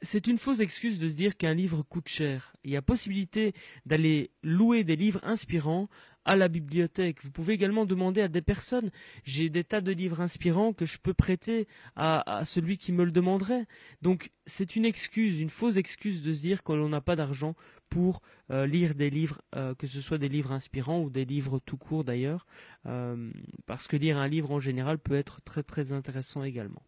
c'est 0.00 0.26
une 0.26 0.38
fausse 0.38 0.60
excuse 0.60 0.98
de 0.98 1.08
se 1.08 1.16
dire 1.16 1.36
qu'un 1.36 1.54
livre 1.54 1.82
coûte 1.82 2.08
cher. 2.08 2.54
Il 2.64 2.70
y 2.70 2.76
a 2.76 2.82
possibilité 2.82 3.52
d'aller 3.84 4.30
louer 4.42 4.84
des 4.84 4.96
livres 4.96 5.20
inspirants 5.24 5.88
à 6.24 6.36
la 6.36 6.48
bibliothèque. 6.48 7.24
Vous 7.24 7.30
pouvez 7.30 7.54
également 7.54 7.86
demander 7.86 8.20
à 8.20 8.28
des 8.28 8.42
personnes. 8.42 8.90
J'ai 9.24 9.48
des 9.48 9.64
tas 9.64 9.80
de 9.80 9.90
livres 9.90 10.20
inspirants 10.20 10.72
que 10.72 10.84
je 10.84 10.98
peux 10.98 11.14
prêter 11.14 11.66
à, 11.96 12.42
celui 12.44 12.76
qui 12.76 12.92
me 12.92 13.04
le 13.04 13.10
demanderait. 13.10 13.66
Donc 14.02 14.30
c'est 14.44 14.76
une 14.76 14.84
excuse, 14.84 15.40
une 15.40 15.48
fausse 15.48 15.76
excuse 15.76 16.22
de 16.22 16.32
se 16.32 16.40
dire 16.40 16.62
que 16.62 16.72
l'on 16.72 16.90
n'a 16.90 17.00
pas 17.00 17.16
d'argent 17.16 17.54
pour 17.88 18.20
euh, 18.50 18.66
lire 18.66 18.94
des 18.94 19.10
livres, 19.10 19.40
euh, 19.56 19.74
que 19.74 19.86
ce 19.86 20.00
soit 20.00 20.18
des 20.18 20.28
livres 20.28 20.52
inspirants 20.52 21.00
ou 21.00 21.10
des 21.10 21.24
livres 21.24 21.58
tout 21.58 21.78
court 21.78 22.04
d'ailleurs, 22.04 22.46
euh, 22.86 23.30
parce 23.66 23.88
que 23.88 23.96
lire 23.96 24.18
un 24.18 24.28
livre 24.28 24.50
en 24.50 24.58
général 24.58 24.98
peut 24.98 25.16
être 25.16 25.40
très 25.42 25.62
très 25.62 25.92
intéressant 25.92 26.44
également. 26.44 26.82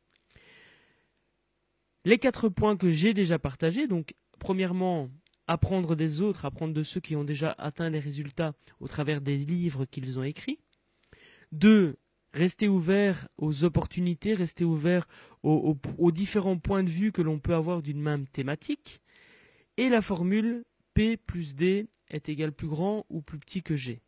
Les 2.06 2.18
quatre 2.18 2.48
points 2.48 2.76
que 2.76 2.90
j'ai 2.90 3.12
déjà 3.12 3.38
partagés, 3.38 3.86
donc 3.86 4.14
premièrement, 4.38 5.10
apprendre 5.46 5.96
des 5.96 6.22
autres, 6.22 6.46
apprendre 6.46 6.72
de 6.72 6.82
ceux 6.82 7.00
qui 7.00 7.14
ont 7.14 7.24
déjà 7.24 7.54
atteint 7.58 7.90
des 7.90 7.98
résultats 7.98 8.54
au 8.80 8.88
travers 8.88 9.20
des 9.20 9.36
livres 9.36 9.84
qu'ils 9.84 10.18
ont 10.18 10.22
écrits. 10.22 10.60
Deux, 11.52 11.98
rester 12.32 12.68
ouvert 12.68 13.28
aux 13.36 13.64
opportunités, 13.64 14.34
rester 14.34 14.64
ouvert 14.64 15.06
aux, 15.42 15.76
différents 16.10 16.56
points 16.56 16.84
de 16.84 16.88
vue 16.88 17.12
que 17.12 17.20
l'on 17.20 17.38
peut 17.38 17.54
avoir 17.54 17.82
d'une 17.82 18.00
même 18.00 18.26
thématique. 18.26 19.00
Et 19.76 19.88
la 19.88 20.00
formule 20.00 20.64
P 20.94 21.16
plus 21.16 21.54
D 21.54 21.86
est 22.08 22.28
égal 22.28 22.52
plus 22.52 22.68
grand 22.68 23.04
ou 23.10 23.20
plus 23.20 23.38
petit 23.38 23.62
que 23.62 23.76
G. 23.76 24.00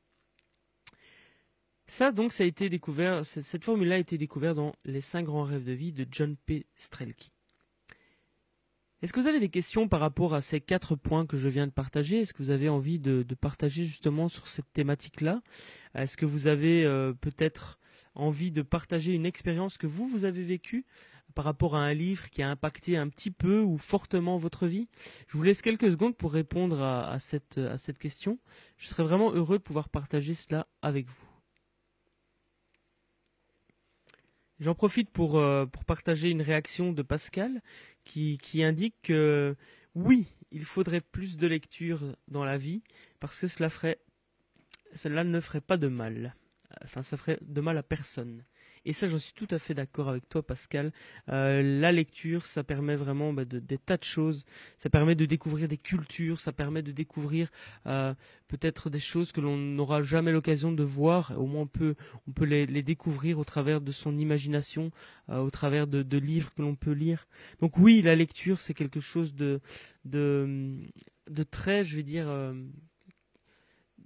Ça, 1.86 2.10
donc, 2.10 2.32
ça 2.32 2.44
a 2.44 2.46
été 2.46 2.70
découvert, 2.70 3.24
cette 3.24 3.64
formule-là 3.64 3.96
a 3.96 3.98
été 3.98 4.16
découverte 4.16 4.56
dans 4.56 4.72
Les 4.84 5.00
cinq 5.00 5.24
grands 5.24 5.44
rêves 5.44 5.64
de 5.64 5.72
vie 5.72 5.92
de 5.92 6.06
John 6.10 6.36
P. 6.36 6.64
Strelke. 6.74 7.32
Est-ce 9.02 9.12
que 9.12 9.18
vous 9.18 9.26
avez 9.26 9.40
des 9.40 9.48
questions 9.48 9.88
par 9.88 9.98
rapport 9.98 10.32
à 10.32 10.40
ces 10.40 10.60
quatre 10.60 10.94
points 10.94 11.26
que 11.26 11.36
je 11.36 11.48
viens 11.48 11.66
de 11.66 11.72
partager? 11.72 12.20
Est-ce 12.20 12.32
que 12.32 12.40
vous 12.40 12.50
avez 12.50 12.68
envie 12.68 13.00
de, 13.00 13.24
partager 13.34 13.82
justement 13.82 14.28
sur 14.28 14.46
cette 14.46 14.72
thématique-là? 14.72 15.42
Est-ce 15.96 16.16
que 16.16 16.24
vous 16.24 16.46
avez 16.46 16.84
euh, 16.84 17.12
peut-être 17.12 17.80
envie 18.14 18.52
de 18.52 18.62
partager 18.62 19.12
une 19.12 19.26
expérience 19.26 19.76
que 19.76 19.88
vous, 19.88 20.06
vous 20.06 20.24
avez 20.24 20.44
vécue 20.44 20.86
par 21.34 21.44
rapport 21.44 21.74
à 21.74 21.80
un 21.80 21.94
livre 21.94 22.30
qui 22.30 22.42
a 22.42 22.48
impacté 22.48 22.96
un 22.96 23.08
petit 23.08 23.32
peu 23.32 23.58
ou 23.58 23.76
fortement 23.76 24.36
votre 24.36 24.68
vie? 24.68 24.86
Je 25.26 25.36
vous 25.36 25.42
laisse 25.42 25.62
quelques 25.62 25.90
secondes 25.90 26.16
pour 26.16 26.32
répondre 26.32 26.80
à, 26.80 27.18
cette, 27.18 27.58
à 27.58 27.78
cette 27.78 27.98
question. 27.98 28.38
Je 28.78 28.86
serais 28.86 29.02
vraiment 29.02 29.32
heureux 29.32 29.58
de 29.58 29.64
pouvoir 29.64 29.88
partager 29.88 30.34
cela 30.34 30.68
avec 30.80 31.08
vous. 31.08 31.21
J'en 34.62 34.76
profite 34.76 35.10
pour, 35.10 35.40
euh, 35.40 35.66
pour 35.66 35.84
partager 35.84 36.30
une 36.30 36.40
réaction 36.40 36.92
de 36.92 37.02
Pascal 37.02 37.60
qui, 38.04 38.38
indique 38.62 38.94
que 39.02 39.56
oui, 39.96 40.28
il 40.52 40.64
faudrait 40.64 41.00
plus 41.00 41.36
de 41.36 41.48
lecture 41.48 42.16
dans 42.28 42.44
la 42.44 42.58
vie 42.58 42.84
parce 43.18 43.40
que 43.40 43.48
cela 43.48 43.68
cela 44.94 45.24
ne 45.24 45.40
ferait 45.40 45.60
pas 45.60 45.76
de 45.76 45.88
mal. 45.88 46.36
Enfin, 46.84 47.02
ça 47.02 47.16
ferait 47.16 47.38
de 47.42 47.60
mal 47.60 47.76
à 47.76 47.82
personne. 47.82 48.44
Et 48.84 48.92
ça, 48.92 49.06
j'en 49.06 49.18
suis 49.18 49.32
tout 49.32 49.46
à 49.50 49.58
fait 49.58 49.74
d'accord 49.74 50.08
avec 50.08 50.28
toi, 50.28 50.42
Pascal. 50.42 50.92
Euh, 51.28 51.80
la 51.80 51.92
lecture, 51.92 52.46
ça 52.46 52.64
permet 52.64 52.96
vraiment 52.96 53.32
bah, 53.32 53.44
de, 53.44 53.60
des 53.60 53.78
tas 53.78 53.96
de 53.96 54.02
choses. 54.02 54.44
Ça 54.76 54.90
permet 54.90 55.14
de 55.14 55.24
découvrir 55.24 55.68
des 55.68 55.78
cultures, 55.78 56.40
ça 56.40 56.52
permet 56.52 56.82
de 56.82 56.90
découvrir 56.90 57.48
euh, 57.86 58.12
peut-être 58.48 58.90
des 58.90 58.98
choses 58.98 59.30
que 59.30 59.40
l'on 59.40 59.56
n'aura 59.56 60.02
jamais 60.02 60.32
l'occasion 60.32 60.72
de 60.72 60.82
voir. 60.82 61.32
Au 61.38 61.46
moins, 61.46 61.62
on 61.62 61.66
peut, 61.68 61.94
on 62.26 62.32
peut 62.32 62.44
les, 62.44 62.66
découvrir 62.82 63.38
au 63.38 63.44
travers 63.44 63.80
de 63.80 63.92
son 63.92 64.18
imagination, 64.18 64.90
euh, 65.28 65.38
au 65.38 65.50
travers 65.50 65.86
de, 65.86 66.18
livres 66.18 66.52
que 66.54 66.62
l'on 66.62 66.74
peut 66.74 66.92
lire. 66.92 67.28
Donc 67.60 67.78
oui, 67.78 68.02
la 68.02 68.16
lecture, 68.16 68.60
c'est 68.60 68.74
quelque 68.74 69.00
chose 69.00 69.34
de, 69.34 69.60
de, 70.04 70.82
très, 71.50 71.84
je 71.84 71.96
vais 71.96 72.02
dire, 72.02 72.26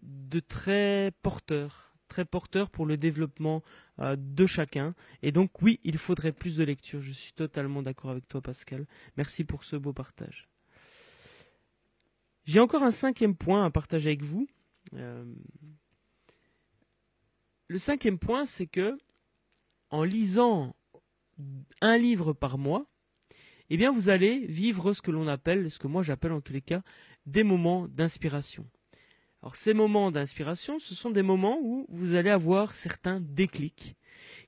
de 0.03 0.41
très 0.41 1.13
porteur 1.23 1.86
très 2.07 2.25
porteur 2.25 2.71
pour 2.71 2.87
le 2.87 2.97
développement 2.97 3.63
euh, 3.99 4.17
de 4.19 4.47
chacun. 4.47 4.95
Et 5.23 5.33
donc 5.33 5.63
oui, 5.63 5.81
il 5.85 5.99
faudrait 5.99 6.33
plus 6.33 6.57
de 6.57 6.65
lecture. 6.65 7.01
Je 7.01 7.13
suis 7.13 7.33
totalement 7.33 7.83
d'accord 7.83 8.11
avec 8.11 8.29
toi, 8.29 8.41
Pascal. 8.41 8.87
Merci 9.17 9.45
pour 9.45 9.65
ce 9.65 9.77
beau 9.77 9.93
partage. 9.93 10.49
J'ai 12.45 12.61
encore 12.61 12.85
un 12.85 12.93
cinquième 12.93 13.35
point 13.35 13.65
à 13.65 13.71
partager 13.71 14.11
avec 14.11 14.23
vous. 14.23 14.47
Euh, 14.95 15.25
le 17.69 17.79
cinquième 17.79 18.19
point, 18.19 18.47
c'est 18.47 18.67
que 18.67 18.97
en 19.91 20.05
lisant 20.05 20.77
un 21.81 21.99
livre 21.99 22.33
par 22.33 22.59
mois, 22.59 22.87
eh 23.69 23.77
bien, 23.77 23.91
vous 23.91 24.09
allez 24.09 24.47
vivre 24.47 24.93
ce 24.93 25.03
que 25.03 25.11
l'on 25.11 25.27
appelle, 25.27 25.71
ce 25.71 25.79
que 25.79 25.89
moi 25.89 26.03
j'appelle 26.03 26.33
en 26.33 26.41
tous 26.41 26.53
les 26.53 26.61
cas, 26.61 26.83
des 27.27 27.43
moments 27.43 27.89
d'inspiration. 27.89 28.65
Alors 29.47 29.55
ces 29.55 29.75
moments 29.75 30.11
d'inspiration, 30.11 30.81
ce 30.81 30.93
sont 30.93 31.11
des 31.11 31.23
moments 31.23 31.61
où 31.63 31.87
vous 31.89 32.15
allez 32.15 32.31
avoir 32.31 32.75
certains 32.75 33.21
déclics 33.21 33.95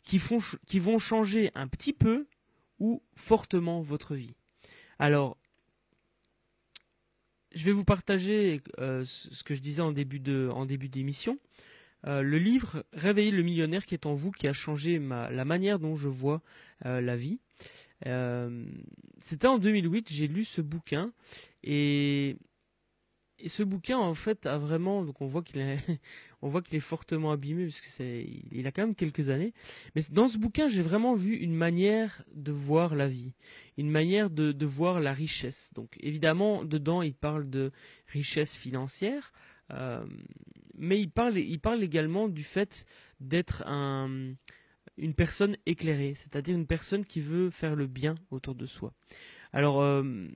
qui, 0.03 0.19
font, 0.19 0.39
qui 0.67 0.81
vont 0.81 0.99
changer 0.99 1.53
un 1.55 1.69
petit 1.69 1.93
peu 1.93 2.27
ou 2.81 3.01
fortement 3.15 3.81
votre 3.81 4.17
vie. 4.17 4.35
Alors, 4.99 5.39
je 7.55 7.65
vais 7.65 7.71
vous 7.71 7.85
partager 7.85 8.61
euh, 8.81 9.05
ce 9.05 9.45
que 9.45 9.55
je 9.55 9.61
disais 9.61 9.83
en 9.83 9.93
début 9.93 10.19
d'émission. 10.19 11.39
Euh, 12.09 12.23
le 12.23 12.39
livre 12.39 12.85
Réveiller 12.93 13.31
le 13.31 13.45
millionnaire 13.45 13.87
qui 13.87 13.95
est 13.95 14.05
en 14.05 14.15
vous, 14.15 14.33
qui 14.33 14.49
a 14.49 14.53
changé 14.53 14.99
la 14.99 15.45
manière 15.45 15.79
dont 15.79 15.95
je 15.95 16.09
vois 16.09 16.43
euh, 16.87 17.01
la 17.01 17.15
vie. 17.15 17.39
C'était 19.21 19.47
en 19.47 19.59
2008, 19.59 20.11
j'ai 20.11 20.27
lu 20.27 20.43
ce 20.43 20.61
bouquin 20.61 21.13
et 21.63 22.37
et 23.41 23.49
ce 23.49 23.63
bouquin, 23.63 23.99
en 23.99 24.15
fait, 24.15 24.47
a 24.47 24.59
vraiment, 24.59 25.05
donc 25.05 25.21
on 25.21 25.27
voit 25.27 25.43
qu'il 25.43 25.61
est, 25.61 25.79
on 26.43 26.49
voit 26.49 26.63
qu'il 26.63 26.77
est 26.77 26.81
fortement 26.81 27.31
abîmé 27.31 27.65
puisque 27.65 27.87
c'est, 27.87 28.27
il 28.51 28.67
a 28.67 28.73
quand 28.73 28.83
même 28.83 28.95
quelques 28.95 29.31
années. 29.31 29.53
Mais 29.95 30.03
dans 30.11 30.27
ce 30.27 30.39
bouquin, 30.39 30.69
j'ai 30.69 30.83
vraiment 30.83 31.15
vu 31.15 31.37
une 31.37 31.55
manière 31.55 32.25
de 32.35 32.53
voir 32.53 32.95
la 32.95 33.07
vie, 33.07 33.33
une 33.77 33.91
manière 33.91 34.31
de, 34.31 34.53
de 34.53 34.67
voir 34.67 35.01
la 35.01 35.13
richesse. 35.13 35.73
Donc, 35.75 35.97
évidemment, 36.01 36.65
dedans, 36.65 37.03
il 37.03 37.15
parle 37.15 37.49
de 37.49 37.71
richesse 38.09 38.55
financière, 38.55 39.33
euh, 39.73 40.05
mais 40.75 41.01
il 41.01 41.11
parle, 41.11 41.39
il 41.39 41.61
parle 41.61 41.83
également 41.83 42.29
du 42.29 42.43
fait 42.43 42.87
d'être 43.21 43.65
un, 43.67 44.35
une 44.97 45.15
personne 45.15 45.57
éclairée, 45.67 46.15
c'est-à-dire 46.15 46.57
une 46.57 46.67
personne 46.67 47.05
qui 47.05 47.21
veut 47.21 47.51
faire 47.51 47.77
le 47.77 47.87
bien 47.87 48.17
autour 48.31 48.55
de 48.55 48.67
soi. 48.67 48.93
Alors, 49.53 49.81
euh, 49.81 50.29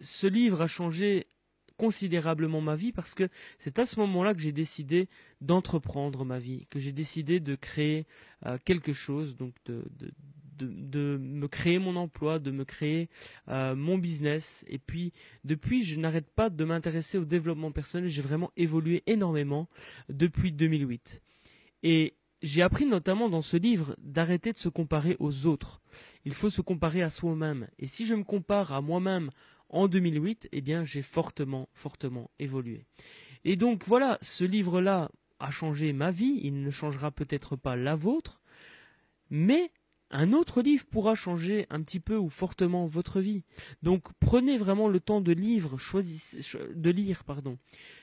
ce 0.00 0.26
livre 0.26 0.62
a 0.62 0.66
changé 0.66 1.28
considérablement 1.76 2.60
ma 2.60 2.76
vie 2.76 2.92
parce 2.92 3.14
que 3.14 3.28
c'est 3.58 3.78
à 3.78 3.84
ce 3.84 3.98
moment-là 4.00 4.34
que 4.34 4.40
j'ai 4.40 4.52
décidé 4.52 5.08
d'entreprendre 5.40 6.24
ma 6.24 6.38
vie, 6.38 6.66
que 6.70 6.78
j'ai 6.78 6.92
décidé 6.92 7.40
de 7.40 7.54
créer 7.54 8.06
euh, 8.46 8.58
quelque 8.64 8.92
chose, 8.92 9.36
donc 9.36 9.54
de, 9.66 9.84
de, 9.98 10.10
de, 10.58 11.18
me 11.20 11.48
créer 11.48 11.78
mon 11.78 11.96
emploi, 11.96 12.38
de 12.38 12.50
me 12.50 12.64
créer 12.64 13.08
euh, 13.48 13.74
mon 13.74 13.98
business. 13.98 14.64
Et 14.68 14.78
puis, 14.78 15.12
depuis, 15.44 15.84
je 15.84 15.98
n'arrête 15.98 16.30
pas 16.30 16.50
de 16.50 16.64
m'intéresser 16.64 17.18
au 17.18 17.24
développement 17.24 17.72
personnel. 17.72 18.08
J'ai 18.08 18.22
vraiment 18.22 18.50
évolué 18.56 19.02
énormément 19.06 19.68
depuis 20.08 20.52
2008. 20.52 21.20
Et 21.82 22.14
j'ai 22.42 22.62
appris 22.62 22.84
notamment 22.84 23.28
dans 23.28 23.42
ce 23.42 23.56
livre 23.56 23.96
d'arrêter 23.98 24.52
de 24.52 24.58
se 24.58 24.68
comparer 24.68 25.16
aux 25.18 25.46
autres. 25.46 25.80
Il 26.24 26.34
faut 26.34 26.50
se 26.50 26.60
comparer 26.60 27.02
à 27.02 27.08
soi-même. 27.08 27.68
Et 27.78 27.86
si 27.86 28.06
je 28.06 28.14
me 28.14 28.24
compare 28.24 28.72
à 28.72 28.80
moi-même 28.80 29.30
en 29.68 29.88
2008, 29.88 30.48
eh 30.52 30.60
bien, 30.60 30.84
j'ai 30.84 31.02
fortement, 31.02 31.68
fortement 31.72 32.30
évolué. 32.38 32.86
Et 33.44 33.56
donc 33.56 33.84
voilà, 33.84 34.18
ce 34.20 34.44
livre-là 34.44 35.10
a 35.38 35.50
changé 35.50 35.92
ma 35.92 36.10
vie. 36.10 36.40
Il 36.42 36.62
ne 36.62 36.70
changera 36.70 37.10
peut-être 37.10 37.56
pas 37.56 37.76
la 37.76 37.96
vôtre, 37.96 38.40
mais 39.30 39.70
un 40.10 40.32
autre 40.32 40.62
livre 40.62 40.86
pourra 40.86 41.14
changer 41.14 41.66
un 41.70 41.82
petit 41.82 42.00
peu 42.00 42.16
ou 42.16 42.28
fortement 42.28 42.86
votre 42.86 43.20
vie. 43.20 43.42
Donc 43.82 44.06
prenez 44.20 44.56
vraiment 44.56 44.88
le 44.88 45.00
temps 45.00 45.20
de 45.20 45.32
lire, 45.32 45.66
pardon. 47.24 47.58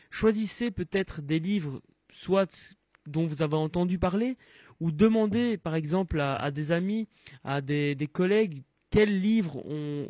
Choisissez 0.09 0.71
peut-être 0.71 1.21
des 1.21 1.39
livres, 1.39 1.81
soit 2.09 2.75
dont 3.07 3.25
vous 3.25 3.41
avez 3.41 3.55
entendu 3.55 3.97
parler, 3.97 4.37
ou 4.79 4.91
demandez 4.91 5.57
par 5.57 5.75
exemple 5.75 6.19
à, 6.19 6.51
des 6.51 6.71
amis, 6.71 7.07
à 7.43 7.61
des 7.61 8.09
collègues 8.11 8.63
quels 8.91 9.21
livres 9.21 9.65
ont, 9.65 10.07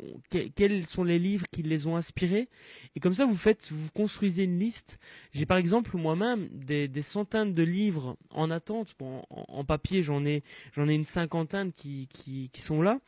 quels 0.56 0.86
sont 0.86 1.04
les 1.04 1.20
livres 1.20 1.46
qui 1.52 1.62
les 1.62 1.88
ont 1.88 1.96
inspirés. 1.96 2.50
Et 2.96 3.00
comme 3.00 3.14
ça, 3.14 3.26
vous 3.26 3.36
faites, 3.36 3.72
vous 3.72 3.92
construisez 3.92 4.44
une 4.44 4.60
liste. 4.60 5.00
J'ai 5.34 5.46
par 5.46 5.58
exemple 5.58 5.96
moi-même 5.96 6.50
des, 6.52 6.90
centaines 7.02 7.54
de 7.54 7.64
livres 7.64 8.18
en 8.32 8.50
attente. 8.50 8.96
en, 9.00 9.64
papier, 9.64 10.04
j'en 10.04 10.26
ai, 10.26 10.44
j'en 10.74 10.90
ai 10.90 10.96
une 10.96 11.06
cinquantaine 11.06 11.72
qui, 11.72 12.10
qui, 12.12 12.62
sont 12.62 12.82
là. 12.82 13.00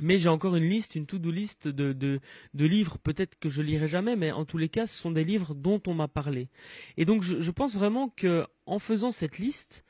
Mais 0.00 0.18
j'ai 0.18 0.28
encore 0.28 0.54
une 0.54 0.68
liste, 0.68 0.94
une 0.94 1.06
to-do 1.06 1.32
list 1.32 1.66
de, 1.66 1.92
de, 1.92 2.20
de 2.54 2.64
livres, 2.64 2.98
peut-être 2.98 3.36
que 3.40 3.48
je 3.48 3.62
lirai 3.62 3.88
jamais, 3.88 4.14
mais 4.14 4.30
en 4.30 4.44
tous 4.44 4.58
les 4.58 4.68
cas, 4.68 4.86
ce 4.86 4.96
sont 4.96 5.10
des 5.10 5.24
livres 5.24 5.56
dont 5.56 5.82
on 5.88 5.94
m'a 5.94 6.06
parlé. 6.06 6.48
Et 6.96 7.04
donc, 7.04 7.22
je, 7.24 7.40
je, 7.40 7.50
pense 7.50 7.74
vraiment 7.74 8.08
que 8.10 8.46
en 8.66 8.78
faisant 8.78 9.10
cette 9.10 9.38
liste, 9.38 9.84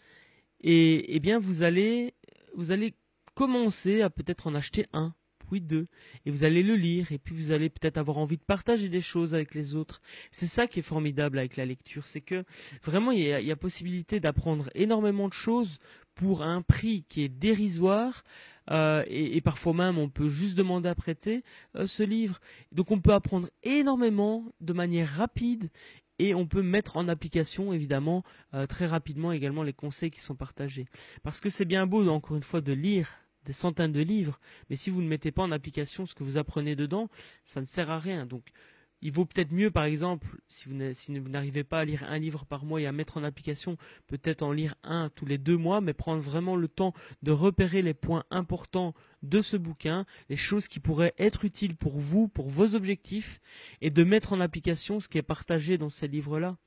et, 0.63 1.15
eh 1.15 1.21
bien, 1.21 1.39
vous 1.39 1.63
allez, 1.63 2.15
vous 2.55 2.71
allez 2.71 2.95
commencez 3.39 4.03
à 4.03 4.11
peut-être 4.11 4.49
en 4.49 4.57
acheter 4.57 4.87
un, 4.93 5.15
puis 5.49 5.61
deux, 5.61 5.87
et 6.27 6.31
vous 6.33 6.43
allez 6.43 6.65
le 6.65 6.75
lire, 6.75 7.13
et 7.13 7.19
puis 7.19 7.37
vous 7.37 7.53
allez 7.53 7.69
peut-être 7.69 7.97
avoir 7.97 8.19
envie 8.19 8.37
de 8.37 8.43
partager 8.43 8.89
des 8.89 9.01
choses 9.01 9.33
avec 9.33 9.55
les 9.55 9.77
autres. 9.77 10.03
C'est 10.33 10.49
ça 10.49 10.67
qui 10.67 10.81
est 10.81 10.83
formidable 10.83 11.39
avec 11.39 11.57
la 11.57 11.65
lecture, 11.65 12.09
c'est 12.09 12.21
que 12.21 12.43
vraiment 12.83 13.13
il 13.13 13.21
y 13.21 13.53
a, 13.53 13.57
possibilité 13.57 14.19
d'apprendre 14.19 14.69
énormément 14.75 15.29
de 15.29 15.33
choses 15.33 15.79
pour 16.17 16.43
un 16.43 16.63
prix 16.63 17.05
qui 17.09 17.23
est 17.23 17.29
dérisoire. 17.29 18.25
Euh, 18.73 19.05
et, 19.07 19.41
parfois 19.41 19.73
même 19.73 19.99
on 19.99 20.11
peut 20.11 20.29
juste 20.29 20.59
demander 20.59 20.89
à 20.89 20.97
prêter 20.97 21.45
euh, 21.77 21.87
ce 21.87 22.03
livre. 22.03 22.41
Donc 22.73 22.91
on 22.91 23.01
peut 23.01 23.15
apprendre 23.15 23.49
énormément 23.63 24.53
de 24.61 24.73
manière 24.73 25.09
rapide 25.09 25.71
et 26.19 26.35
on 26.35 26.47
peut 26.47 26.63
mettre 26.63 26.97
en 26.97 27.07
application 27.07 27.73
évidemment 27.73 28.25
euh, 28.53 28.67
très 28.67 28.87
rapidement 28.87 29.31
également 29.31 29.63
les 29.63 29.73
conseils 29.73 30.11
qui 30.11 30.21
sont 30.21 30.35
partagés. 30.35 30.87
Parce 31.23 31.41
que 31.41 31.51
c'est 31.51 31.65
bien 31.65 31.87
beau 31.87 32.07
encore 32.09 32.37
une 32.37 32.43
fois 32.43 32.61
de 32.61 32.73
lire 32.73 33.15
des 33.49 33.55
centaines 33.55 33.93
de 33.93 34.03
livres, 34.03 34.39
mais 34.69 34.77
si 34.77 34.91
vous 34.91 35.01
ne 35.01 35.09
mettez 35.09 35.33
pas 35.33 35.43
en 35.43 35.51
application 35.53 36.05
ce 36.05 36.15
que 36.15 36.23
vous 36.23 36.37
apprenez 36.37 36.77
dedans, 36.77 37.09
ça 37.45 37.63
ne 37.63 37.67
sert 37.67 37.91
à 37.91 37.99
rien. 37.99 38.27
Donc, 38.27 38.53
il 39.01 39.11
vaut 39.11 39.25
peut-être 39.25 39.53
mieux, 39.53 39.71
par 39.71 39.85
exemple, 39.85 40.27
si 40.49 40.69
vous 40.69 41.29
n'arrivez 41.29 41.65
pas 41.65 41.81
à 41.81 41.85
lire 41.87 42.05
un 42.05 42.19
livre 42.19 42.45
par 42.45 42.67
mois 42.67 42.83
et 42.83 42.87
à 42.87 42.93
mettre 42.93 43.17
en 43.17 43.25
application, 43.25 43.79
peut-être 44.07 44.43
en 44.43 44.53
lire 44.53 44.75
un 44.83 45.09
tous 45.09 45.25
les 45.25 45.39
deux 45.39 45.57
mois, 45.57 45.81
mais 45.81 45.95
prendre 45.95 46.21
vraiment 46.21 46.57
le 46.57 46.69
temps 46.69 46.93
de 47.23 47.33
repérer 47.33 47.81
les 47.81 47.95
points 47.95 48.25
importants 48.31 48.93
de 49.23 49.41
ce 49.41 49.57
bouquin, 49.57 50.05
les 50.29 50.37
choses 50.37 50.69
qui 50.69 50.79
pourraient 50.79 51.15
être 51.17 51.47
utiles 51.47 51.75
pour 51.75 51.99
vous, 51.99 52.29
pour 52.29 52.51
vos 52.51 52.75
objectifs, 52.75 53.41
et 53.81 53.89
de 53.89 54.05
mettre 54.05 54.35
en 54.35 54.41
application 54.41 55.01
ce 55.01 55.09
qui 55.09 55.17
est 55.17 55.23
partagé 55.23 55.79
dans 55.79 55.91
ces 55.91 56.09
livres-là. 56.09 56.59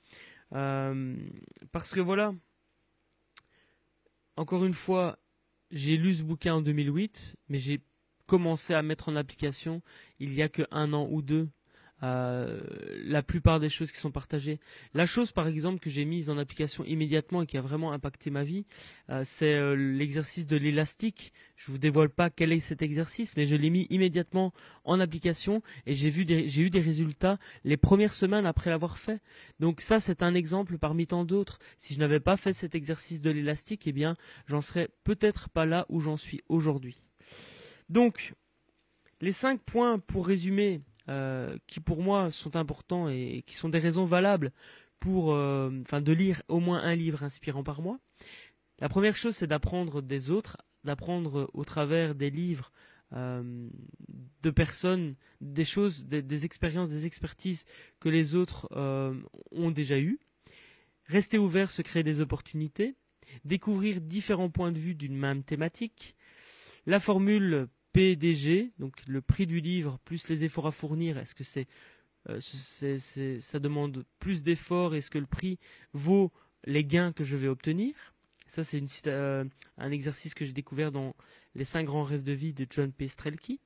Euh, 0.53 1.15
parce 1.71 1.91
que 1.91 1.99
voilà, 1.99 2.33
encore 4.35 4.65
une 4.65 4.73
fois, 4.73 5.19
j'ai 5.71 5.97
lu 5.97 6.13
ce 6.13 6.23
bouquin 6.23 6.55
en 6.55 6.61
2008, 6.61 7.37
mais 7.49 7.59
j'ai 7.59 7.81
commencé 8.27 8.73
à 8.73 8.81
mettre 8.81 9.09
en 9.09 9.15
application 9.15 9.81
il 10.19 10.33
y 10.33 10.41
a 10.41 10.49
que 10.49 10.63
un 10.71 10.93
an 10.93 11.07
ou 11.09 11.21
deux 11.21 11.49
euh, 12.03 12.59
la 13.03 13.21
plupart 13.21 13.59
des 13.59 13.69
choses 13.69 13.91
qui 13.91 13.99
sont 13.99 14.11
partagées. 14.11 14.59
La 14.93 15.05
chose, 15.05 15.31
par 15.31 15.47
exemple, 15.47 15.79
que 15.79 15.89
j'ai 15.89 16.05
mise 16.05 16.29
en 16.29 16.37
application 16.37 16.83
immédiatement 16.85 17.43
et 17.43 17.45
qui 17.45 17.57
a 17.57 17.61
vraiment 17.61 17.91
impacté 17.91 18.31
ma 18.31 18.43
vie, 18.43 18.65
euh, 19.09 19.21
c'est 19.23 19.53
euh, 19.53 19.75
l'exercice 19.75 20.47
de 20.47 20.57
l'élastique. 20.57 21.33
Je 21.55 21.71
vous 21.71 21.77
dévoile 21.77 22.09
pas 22.09 22.29
quel 22.29 22.51
est 22.51 22.59
cet 22.59 22.81
exercice, 22.81 23.37
mais 23.37 23.45
je 23.45 23.55
l'ai 23.55 23.69
mis 23.69 23.85
immédiatement 23.89 24.51
en 24.83 24.99
application 24.99 25.61
et 25.85 25.93
j'ai 25.93 26.09
vu 26.09 26.25
j'ai 26.27 26.61
eu 26.61 26.69
des 26.69 26.79
résultats 26.79 27.37
les 27.63 27.77
premières 27.77 28.13
semaines 28.13 28.45
après 28.45 28.69
l'avoir 28.69 28.97
fait. 28.97 29.21
Donc 29.59 29.81
ça, 29.81 29.99
c'est 29.99 30.23
un 30.23 30.33
exemple 30.33 30.77
parmi 30.77 31.05
tant 31.05 31.23
d'autres. 31.23 31.59
Si 31.77 31.93
je 31.93 31.99
n'avais 31.99 32.19
pas 32.19 32.37
fait 32.37 32.53
cet 32.53 32.73
exercice 32.73 33.21
de 33.21 33.29
l'élastique, 33.29 33.85
eh 33.85 33.91
bien, 33.91 34.15
j'en 34.47 34.61
serais 34.61 34.89
peut-être 35.03 35.49
pas 35.49 35.65
là 35.65 35.85
où 35.89 36.01
j'en 36.01 36.17
suis 36.17 36.41
aujourd'hui. 36.49 37.01
Donc, 37.89 38.33
les 39.21 39.31
cinq 39.31 39.61
points 39.61 39.99
pour 39.99 40.25
résumer 40.25 40.81
euh, 41.11 41.57
qui 41.67 41.81
pour 41.81 42.01
moi 42.01 42.31
sont 42.31 42.55
importants 42.55 43.09
et 43.09 43.43
qui 43.45 43.55
sont 43.55 43.67
des 43.67 43.79
raisons 43.79 44.05
valables 44.05 44.51
pour, 45.01 45.33
euh, 45.33 45.69
enfin, 45.81 45.99
de 45.99 46.13
lire 46.13 46.41
au 46.47 46.61
moins 46.61 46.81
un 46.81 46.95
livre 46.95 47.23
inspirant 47.23 47.63
par 47.63 47.81
mois. 47.81 47.99
La 48.79 48.87
première 48.87 49.17
chose, 49.17 49.35
c'est 49.35 49.47
d'apprendre 49.47 50.01
des 50.01 50.31
autres, 50.31 50.55
d'apprendre 50.85 51.49
au 51.53 51.65
travers 51.65 52.15
des 52.15 52.29
livres 52.29 52.71
euh, 53.11 53.67
de 54.41 54.49
personnes, 54.51 55.15
des 55.41 55.65
choses, 55.65 56.05
des, 56.05 56.45
expériences, 56.45 56.87
des 56.87 57.05
expertises 57.05 57.65
que 57.99 58.07
les 58.07 58.33
autres 58.35 58.69
ont 59.51 59.71
déjà 59.71 59.99
eues. 59.99 60.19
Rester 61.07 61.37
ouvert, 61.37 61.71
se 61.71 61.81
créer 61.81 62.03
des 62.03 62.21
opportunités, 62.21 62.95
découvrir 63.43 63.99
différents 63.99 64.49
points 64.49 64.71
de 64.71 64.79
vue 64.79 64.95
d'une 64.95 65.17
même 65.17 65.43
thématique. 65.43 66.15
La 66.85 67.01
formule 67.01 67.67
PDG, 67.93 68.71
donc 68.79 68.95
le 69.07 69.21
prix 69.21 69.45
du 69.45 69.59
livre 69.59 69.99
plus 70.05 70.29
les 70.29 70.45
efforts 70.45 70.67
à 70.67 70.71
fournir, 70.71 71.17
est-ce 71.17 71.35
que 71.35 71.43
euh, 72.29 72.39
c'est, 72.39 73.39
ça 73.39 73.59
demande 73.59 74.05
plus 74.19 74.43
d'efforts 74.43 74.95
Est-ce 74.95 75.11
que 75.11 75.17
le 75.17 75.25
prix 75.25 75.59
vaut 75.93 76.31
les 76.65 76.85
gains 76.85 77.11
que 77.11 77.23
je 77.23 77.37
vais 77.37 77.47
obtenir? 77.47 77.93
Ça, 78.47 78.63
c'est 78.63 78.83
euh, 79.07 79.45
un 79.77 79.91
exercice 79.91 80.33
que 80.33 80.43
j'ai 80.43 80.51
découvert 80.51 80.91
dans 80.91 81.15
Les 81.55 81.63
cinq 81.63 81.85
grands 81.85 82.03
rêves 82.03 82.23
de 82.23 82.33
vie 82.33 82.53
de 82.53 82.67
John 82.69 82.91
P. 82.91 83.07
Strelke. 83.07 83.59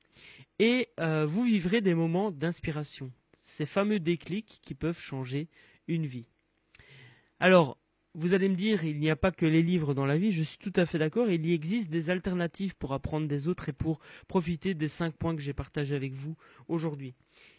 Et 0.60 0.88
euh, 1.00 1.26
vous 1.26 1.42
vivrez 1.42 1.80
des 1.80 1.94
moments 1.94 2.30
d'inspiration, 2.30 3.10
ces 3.36 3.66
fameux 3.66 3.98
déclics 3.98 4.60
qui 4.62 4.74
peuvent 4.74 4.98
changer 4.98 5.48
une 5.88 6.06
vie. 6.06 6.26
Alors, 7.40 7.78
vous 8.16 8.32
allez 8.32 8.48
me 8.48 8.54
dire, 8.54 8.82
il 8.84 8.98
n'y 8.98 9.10
a 9.10 9.16
pas 9.16 9.30
que 9.30 9.44
les 9.44 9.62
livres 9.62 9.92
dans 9.92 10.06
la 10.06 10.16
vie, 10.16 10.32
je 10.32 10.42
suis 10.42 10.56
tout 10.56 10.72
à 10.76 10.86
fait 10.86 10.98
d'accord, 10.98 11.28
il 11.30 11.44
y 11.44 11.52
existe 11.52 11.90
des 11.90 12.10
alternatives 12.10 12.74
pour 12.74 12.94
apprendre 12.94 13.28
des 13.28 13.46
autres 13.46 13.68
et 13.68 13.74
pour 13.74 14.00
profiter 14.26 14.72
des 14.72 14.88
cinq 14.88 15.14
points 15.14 15.36
que 15.36 15.42
j'ai 15.42 15.52
partagés 15.52 15.94
avec 15.94 16.14
vous 16.14 16.34
aujourd'hui. 16.66 17.14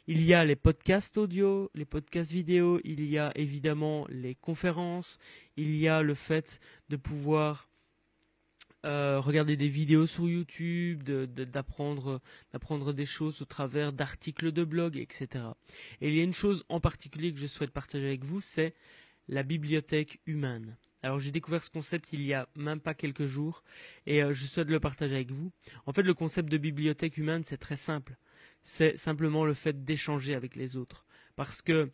Il 0.08 0.24
y 0.24 0.34
a 0.34 0.44
les 0.44 0.56
podcasts 0.56 1.18
audio, 1.18 1.70
les 1.76 1.86
podcasts 1.86 2.32
vidéo, 2.32 2.82
il 2.84 3.06
y 3.06 3.20
a 3.20 3.32
évidemment 3.36 4.08
les 4.10 4.34
conférences, 4.34 5.20
il 5.58 5.76
y 5.76 5.88
a 5.88 6.02
le 6.02 6.16
fait 6.16 6.60
de 6.90 6.96
pouvoir 6.96 7.70
euh, 8.86 9.20
regarder 9.20 9.58
des 9.58 9.70
vidéos 9.70 10.08
sur 10.08 10.28
YouTube, 10.28 11.04
d'apprendre 11.04 12.20
des 12.94 13.06
choses 13.06 13.44
au 13.44 13.46
travers 13.46 13.94
d'articles 13.94 14.52
de 14.52 14.64
blog, 14.64 14.98
etc. 14.98 15.46
Et 16.02 16.08
il 16.08 16.16
y 16.16 16.20
a 16.20 16.24
une 16.24 16.34
chose 16.34 16.66
en 16.70 16.80
particulier 16.80 17.32
que 17.32 17.40
je 17.40 17.48
souhaite 17.48 17.72
partager 17.72 18.08
avec 18.08 18.24
vous, 18.24 18.42
c'est 18.42 18.74
la 19.28 19.44
bibliothèque 19.44 20.20
humaine. 20.26 20.78
Alors 21.04 21.20
j'ai 21.20 21.32
découvert 21.32 21.64
ce 21.64 21.70
concept 21.70 22.10
il 22.12 22.22
y 22.22 22.34
a 22.34 22.48
même 22.56 22.80
pas 22.80 22.94
quelques 22.94 23.28
jours 23.28 23.64
et 24.06 24.24
euh, 24.24 24.34
je 24.34 24.46
souhaite 24.46 24.70
le 24.70 24.80
partager 24.80 25.16
avec 25.16 25.32
vous. 25.32 25.52
En 25.86 25.94
fait, 25.94 26.02
le 26.02 26.14
concept 26.14 26.50
de 26.50 26.58
bibliothèque 26.58 27.18
humaine, 27.18 27.44
c'est 27.44 27.58
très 27.58 27.76
simple. 27.76 28.18
C'est 28.62 28.98
simplement 28.98 29.46
le 29.46 29.54
fait 29.54 29.86
d'échanger 29.86 30.34
avec 30.34 30.56
les 30.56 30.76
autres. 30.76 31.06
Parce 31.36 31.62
que 31.62 31.92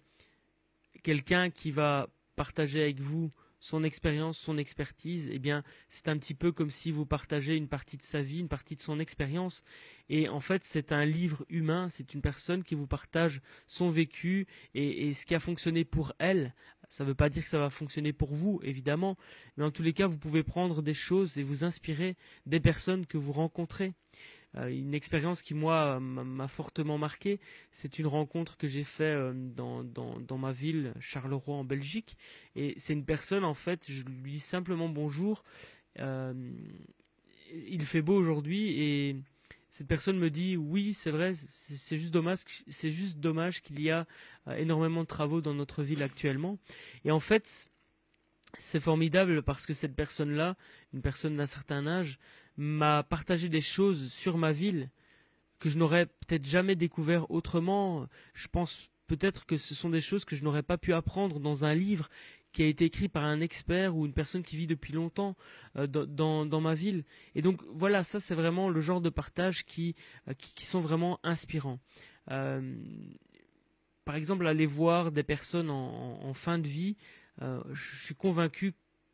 quelqu'un 1.04 1.50
qui 1.50 1.72
va 1.72 2.08
partager 2.36 2.82
avec 2.82 3.00
vous 3.00 3.32
son 3.64 3.82
expérience, 3.84 4.38
son 4.38 4.58
expertise, 4.58 5.30
eh 5.32 5.40
bien, 5.40 5.64
c'est 5.88 6.10
un 6.10 6.18
petit 6.18 6.34
peu 6.34 6.52
comme 6.52 6.70
si 6.70 6.92
vous 6.92 7.06
partagez 7.06 7.56
une 7.56 7.70
partie 7.70 7.96
de 7.96 8.02
sa 8.02 8.22
vie, 8.22 8.42
une 8.42 8.50
partie 8.50 8.76
de 8.76 8.82
son 8.82 9.00
expérience. 9.00 9.64
Et 10.10 10.28
en 10.28 10.42
fait, 10.42 10.66
c'est 10.66 10.92
un 10.92 11.06
livre 11.06 11.46
humain, 11.48 11.88
c'est 11.90 12.14
une 12.14 12.22
personne 12.22 12.64
qui 12.66 12.76
vous 12.76 12.88
partage 12.88 13.40
son 13.66 13.90
vécu 13.90 14.48
et, 14.74 15.14
ce 15.14 15.26
qui 15.26 15.34
a 15.34 15.40
fonctionné 15.40 15.86
pour 15.86 16.12
elle. 16.20 16.54
Ça 16.90 17.06
ne 17.06 17.08
veut 17.08 17.16
pas 17.16 17.30
dire 17.30 17.42
que 17.42 17.50
ça 17.50 17.58
va 17.58 17.70
fonctionner 17.70 18.12
pour 18.12 18.34
vous, 18.34 18.60
évidemment, 18.64 19.16
mais 19.56 19.64
en 19.64 19.72
tous 19.72 19.82
les 19.82 19.94
cas, 19.94 20.08
vous 20.08 20.20
pouvez 20.20 20.44
prendre 20.44 20.82
des 20.82 20.94
choses 20.94 21.38
et 21.38 21.44
vous 21.44 21.64
inspirer 21.64 22.18
des 22.46 22.60
personnes 22.60 23.06
que 23.06 23.18
vous 23.18 23.32
rencontrez. 23.32 23.94
Euh, 24.58 24.68
une 24.68 24.94
expérience 24.94 25.42
qui 25.42 25.54
moi 25.54 26.00
m'a 26.00 26.48
fortement 26.48 26.98
marqué, 26.98 27.40
c'est 27.72 28.00
une 28.00 28.08
rencontre 28.08 28.58
que 28.58 28.68
j'ai 28.68 28.84
faite 28.84 29.18
euh, 29.18 29.34
dans, 29.36 29.84
dans, 29.84 30.38
ma 30.38 30.52
ville, 30.52 30.94
Charleroi 31.00 31.56
en 31.56 31.64
Belgique. 31.64 32.18
Et 32.56 32.76
c'est 32.78 32.94
une 32.94 33.06
personne, 33.06 33.44
en 33.44 33.54
fait, 33.54 33.92
je 33.92 34.04
lui 34.04 34.34
dis 34.34 34.40
simplement 34.40 34.90
bonjour. 34.90 35.44
Euh, 36.00 36.34
il 37.52 37.84
fait 37.86 38.02
beau 38.02 38.16
aujourd'hui 38.16 38.82
et 38.82 39.16
cette 39.70 39.88
personne 39.88 40.18
me 40.18 40.30
dit 40.30 40.58
oui, 40.58 40.94
c'est 40.94 41.12
vrai, 41.12 41.34
c'est 41.34 41.98
juste 41.98 42.14
dommage, 42.14 42.40
c'est 42.68 42.92
juste 42.92 43.20
dommage 43.20 43.62
qu'il 43.62 43.80
y 43.82 43.92
a 43.92 44.08
énormément 44.58 45.02
de 45.02 45.08
travaux 45.08 45.42
dans 45.42 45.54
notre 45.54 45.84
ville 45.84 46.02
actuellement. 46.04 46.58
Et 47.06 47.12
en 47.12 47.20
fait, 47.20 47.70
c'est 48.58 48.80
formidable 48.80 49.42
parce 49.44 49.66
que 49.66 49.74
cette 49.74 49.96
personne-là, 49.96 50.56
une 50.94 51.02
personne 51.02 51.38
d'un 51.38 51.46
certain 51.46 51.88
âge, 51.88 52.20
m'a 52.58 53.04
partagé 53.04 53.50
des 53.50 53.62
choses 53.62 54.12
sur 54.12 54.38
ma 54.38 54.52
ville 54.52 54.90
que 55.60 55.70
je 55.70 55.78
n'aurais 55.78 56.06
peut-être 56.06 56.46
jamais 56.46 56.76
découvert 56.76 57.30
autrement. 57.32 58.08
Je 58.34 58.48
pense 58.48 58.90
peut-être 59.08 59.46
que 59.46 59.58
ce 59.58 59.76
sont 59.76 59.90
des 59.90 60.02
choses 60.02 60.26
que 60.26 60.36
je 60.36 60.44
n'aurais 60.44 60.64
pas 60.64 60.78
pu 60.78 60.94
apprendre 60.94 61.40
dans 61.40 61.66
un 61.66 61.74
livre 61.74 62.10
qui 62.52 62.64
a 62.64 62.68
été 62.68 62.86
écrit 62.86 63.10
par 63.10 63.24
un 63.24 63.42
expert 63.42 63.96
ou 63.96 64.06
une 64.06 64.14
personne 64.14 64.44
qui 64.44 64.56
vit 64.56 64.68
depuis 64.68 64.94
longtemps 64.94 65.36
euh, 65.76 65.88
dans, 65.88 66.62
ma 66.62 66.74
ville. 66.74 67.04
Et 67.36 67.42
donc 67.42 67.62
voilà, 67.74 68.04
ça 68.04 68.20
c'est 68.20 68.36
vraiment 68.36 68.70
le 68.70 68.80
genre 68.80 69.02
de 69.02 69.10
partage 69.10 69.66
qui, 69.66 69.96
euh, 70.28 70.34
qui, 70.38 70.66
sont 70.66 70.80
vraiment 70.80 71.20
inspirants. 71.24 71.80
Euh, 72.30 72.76
par 74.06 74.16
exemple, 74.16 74.46
aller 74.48 74.68
voir 74.68 75.12
des 75.12 75.24
personnes 75.24 75.70
en, 75.70 76.20
en 76.24 76.34
fin 76.34 76.60
de 76.60 76.68
vie, 76.68 76.96
je 77.40 77.98
suis 77.98 78.16
convaincu 78.16 78.74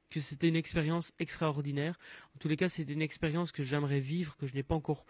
que 0.09 0.19
c'était 0.19 0.49
une 0.49 0.55
expérience 0.55 1.13
extraordinaire. 1.19 1.97
En 2.35 2.39
tous 2.39 2.47
les 2.47 2.55
cas, 2.55 2.67
c'est 2.67 2.89
une 2.89 3.01
expérience 3.01 3.51
que 3.51 3.63
j'aimerais 3.63 3.99
vivre, 3.99 4.37
que 4.37 4.47
je 4.47 4.53
n'ai 4.53 4.63
pas 4.63 4.75
encore 4.75 5.05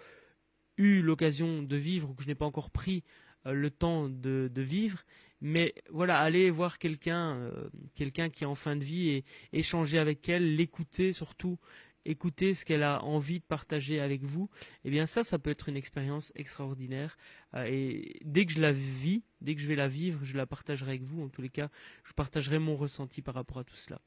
eu 0.77 1.01
l'occasion 1.01 1.61
de 1.61 1.75
vivre, 1.75 2.09
ou 2.09 2.13
que 2.13 2.23
je 2.23 2.27
n'ai 2.27 2.35
pas 2.35 2.45
encore 2.45 2.69
pris 2.69 3.03
le 3.45 3.69
temps 3.69 4.09
de, 4.09 4.49
de, 4.53 4.61
vivre. 4.61 5.03
Mais 5.41 5.73
voilà, 5.89 6.19
aller 6.19 6.51
voir 6.51 6.77
quelqu'un, 6.77 7.35
euh, 7.37 7.69
quelqu'un 7.95 8.29
qui 8.29 8.43
est 8.43 8.47
en 8.47 8.55
fin 8.55 8.75
de 8.75 8.83
vie 8.83 9.09
et 9.09 9.25
échanger 9.53 9.97
avec 9.97 10.27
elle, 10.27 10.55
l'écouter 10.55 11.13
surtout, 11.13 11.57
écouter 12.05 12.53
ce 12.53 12.65
qu'elle 12.65 12.83
a 12.83 13.03
envie 13.03 13.39
de 13.39 13.45
partager 13.45 13.99
avec 13.99 14.23
vous, 14.23 14.49
eh 14.83 14.89
bien 14.89 15.05
ça, 15.05 15.23
ça 15.23 15.39
peut 15.39 15.49
être 15.49 15.69
une 15.69 15.77
expérience 15.77 16.31
extraordinaire. 16.35 17.17
Euh, 17.55 17.65
et 17.69 18.19
dès 18.23 18.45
que 18.45 18.51
je 18.51 18.61
la 18.61 18.71
vis, 18.71 19.23
dès 19.41 19.55
que 19.55 19.61
je 19.61 19.67
vais 19.67 19.75
la 19.75 19.87
vivre, 19.87 20.19
je 20.23 20.37
la 20.37 20.45
partagerai 20.45 20.91
avec 20.91 21.03
vous. 21.03 21.23
En 21.23 21.29
tous 21.29 21.41
les 21.41 21.49
cas, 21.49 21.69
je 22.03 22.13
partagerai 22.13 22.59
mon 22.59 22.75
ressenti 22.75 23.21
par 23.21 23.35
rapport 23.35 23.59
à 23.59 23.63
tout 23.63 23.75
cela. 23.75 24.01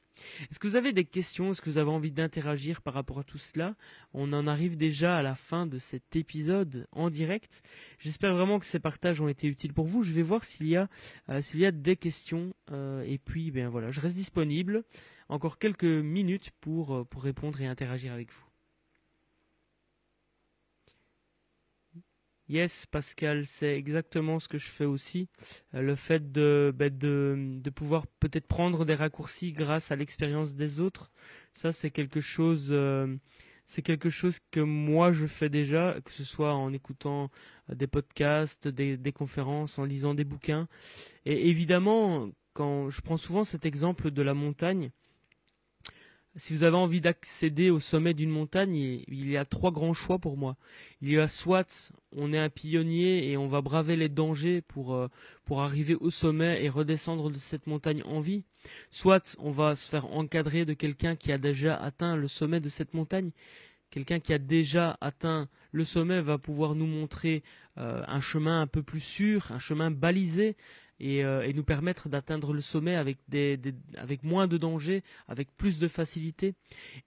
Est-ce 0.49 0.59
que 0.59 0.67
vous 0.67 0.75
avez 0.75 0.93
des 0.93 1.05
questions? 1.05 1.51
Est-ce 1.51 1.61
que 1.61 1.69
vous 1.69 1.77
avez 1.77 1.89
envie 1.89 2.11
d'interagir 2.11 2.81
par 2.81 2.93
rapport 2.93 3.19
à 3.19 3.23
tout 3.23 3.37
cela? 3.37 3.75
On 4.13 4.31
en 4.33 4.47
arrive 4.47 4.77
déjà 4.77 5.17
à 5.17 5.21
la 5.21 5.35
fin 5.35 5.65
de 5.65 5.77
cet 5.77 6.15
épisode 6.15 6.87
en 6.91 7.09
direct. 7.09 7.63
J'espère 7.99 8.33
vraiment 8.33 8.59
que 8.59 8.65
ces 8.65 8.79
partages 8.79 9.21
ont 9.21 9.27
été 9.27 9.47
utiles 9.47 9.73
pour 9.73 9.85
vous. 9.85 10.03
Je 10.03 10.13
vais 10.13 10.21
voir 10.21 10.43
s'il 10.43 10.67
y 10.67 10.75
a, 10.75 10.87
euh, 11.29 11.41
s'il 11.41 11.59
y 11.59 11.65
a 11.65 11.71
des 11.71 11.95
questions. 11.95 12.53
Euh, 12.71 13.03
et 13.03 13.17
puis, 13.17 13.51
ben 13.51 13.69
voilà, 13.69 13.89
je 13.89 13.99
reste 13.99 14.15
disponible 14.15 14.83
encore 15.29 15.57
quelques 15.57 15.83
minutes 15.83 16.51
pour, 16.61 16.95
euh, 16.95 17.03
pour 17.05 17.23
répondre 17.23 17.59
et 17.61 17.67
interagir 17.67 18.13
avec 18.13 18.31
vous. 18.31 18.45
Yes, 22.49 22.85
Pascal, 22.85 23.45
c'est 23.45 23.77
exactement 23.77 24.39
ce 24.39 24.49
que 24.49 24.57
je 24.57 24.67
fais 24.67 24.85
aussi. 24.85 25.29
Euh, 25.73 25.81
le 25.81 25.95
fait 25.95 26.31
de, 26.31 26.73
ben, 26.75 26.95
de, 26.95 27.35
de, 27.61 27.69
pouvoir 27.69 28.05
peut-être 28.19 28.47
prendre 28.47 28.85
des 28.85 28.95
raccourcis 28.95 29.53
grâce 29.53 29.91
à 29.91 29.95
l'expérience 29.95 30.53
des 30.53 30.79
autres, 30.81 31.11
ça 31.53 31.71
c'est 31.71 31.89
quelque 31.89 32.19
chose, 32.19 32.69
euh, 32.73 33.15
c'est 33.65 33.81
quelque 33.81 34.09
chose 34.09 34.39
que 34.51 34.59
moi 34.59 35.13
je 35.13 35.25
fais 35.25 35.49
déjà, 35.49 35.95
que 36.03 36.11
ce 36.11 36.25
soit 36.25 36.53
en 36.53 36.73
écoutant 36.73 37.31
des 37.69 37.87
podcasts, 37.87 38.67
des, 38.67 38.97
des 38.97 39.13
conférences, 39.13 39.79
en 39.79 39.85
lisant 39.85 40.13
des 40.13 40.25
bouquins. 40.25 40.67
Et 41.25 41.49
évidemment, 41.49 42.29
quand 42.53 42.89
je 42.89 43.01
prends 43.01 43.17
souvent 43.17 43.43
cet 43.43 43.65
exemple 43.65 44.11
de 44.11 44.21
la 44.21 44.33
montagne, 44.33 44.91
si 46.35 46.53
vous 46.53 46.63
avez 46.63 46.77
envie 46.77 47.01
d'accéder 47.01 47.69
au 47.69 47.79
sommet 47.79 48.13
d'une 48.13 48.29
montagne, 48.29 48.75
il 49.07 49.29
y 49.29 49.37
a 49.37 49.45
trois 49.45 49.71
grands 49.71 49.93
choix 49.93 50.17
pour 50.17 50.35
moi. 50.35 50.57
Il 51.01 51.11
y 51.11 51.19
a 51.19 51.27
soit 51.27 51.93
on 52.15 52.33
est 52.33 52.39
un 52.39 52.49
pionnier 52.49 53.29
et 53.29 53.37
on 53.37 53.47
va 53.47 53.61
braver 53.61 53.95
les 53.95 54.09
dangers 54.09 54.61
pour, 54.61 54.95
euh, 54.95 55.09
pour 55.45 55.61
arriver 55.61 55.95
au 55.95 56.09
sommet 56.09 56.63
et 56.63 56.69
redescendre 56.69 57.29
de 57.29 57.37
cette 57.37 57.67
montagne 57.67 58.01
en 58.05 58.19
vie. 58.19 58.45
Soit 58.89 59.35
on 59.39 59.51
va 59.51 59.75
se 59.75 59.87
faire 59.87 60.05
encadrer 60.11 60.65
de 60.65 60.73
quelqu'un 60.73 61.15
qui 61.15 61.31
a 61.31 61.37
déjà 61.37 61.75
atteint 61.75 62.15
le 62.15 62.27
sommet 62.27 62.59
de 62.59 62.69
cette 62.69 62.93
montagne. 62.93 63.31
Quelqu'un 63.91 64.19
qui 64.19 64.33
a 64.33 64.39
déjà 64.39 64.97
atteint 65.01 65.47
le 65.71 65.83
sommet 65.83 66.19
va 66.19 66.39
pouvoir 66.39 66.73
nous 66.73 66.87
montrer 66.87 67.43
euh, 67.77 68.03
un 68.07 68.21
chemin 68.21 68.61
un 68.61 68.67
peu 68.67 68.81
plus 68.81 69.01
sûr, 69.01 69.51
un 69.51 69.59
chemin 69.59 69.91
balisé, 69.91 70.55
euh, 71.01 71.41
et, 71.41 71.53
nous 71.53 71.63
permettre 71.63 72.09
d'atteindre 72.09 72.53
le 72.53 72.61
sommet 72.61 72.95
avec, 72.95 73.17
avec 73.97 74.23
moins 74.23 74.47
de 74.47 74.57
danger, 74.57 75.03
avec 75.27 75.55
plus 75.55 75.79
de 75.79 75.87
facilité. 75.87 76.53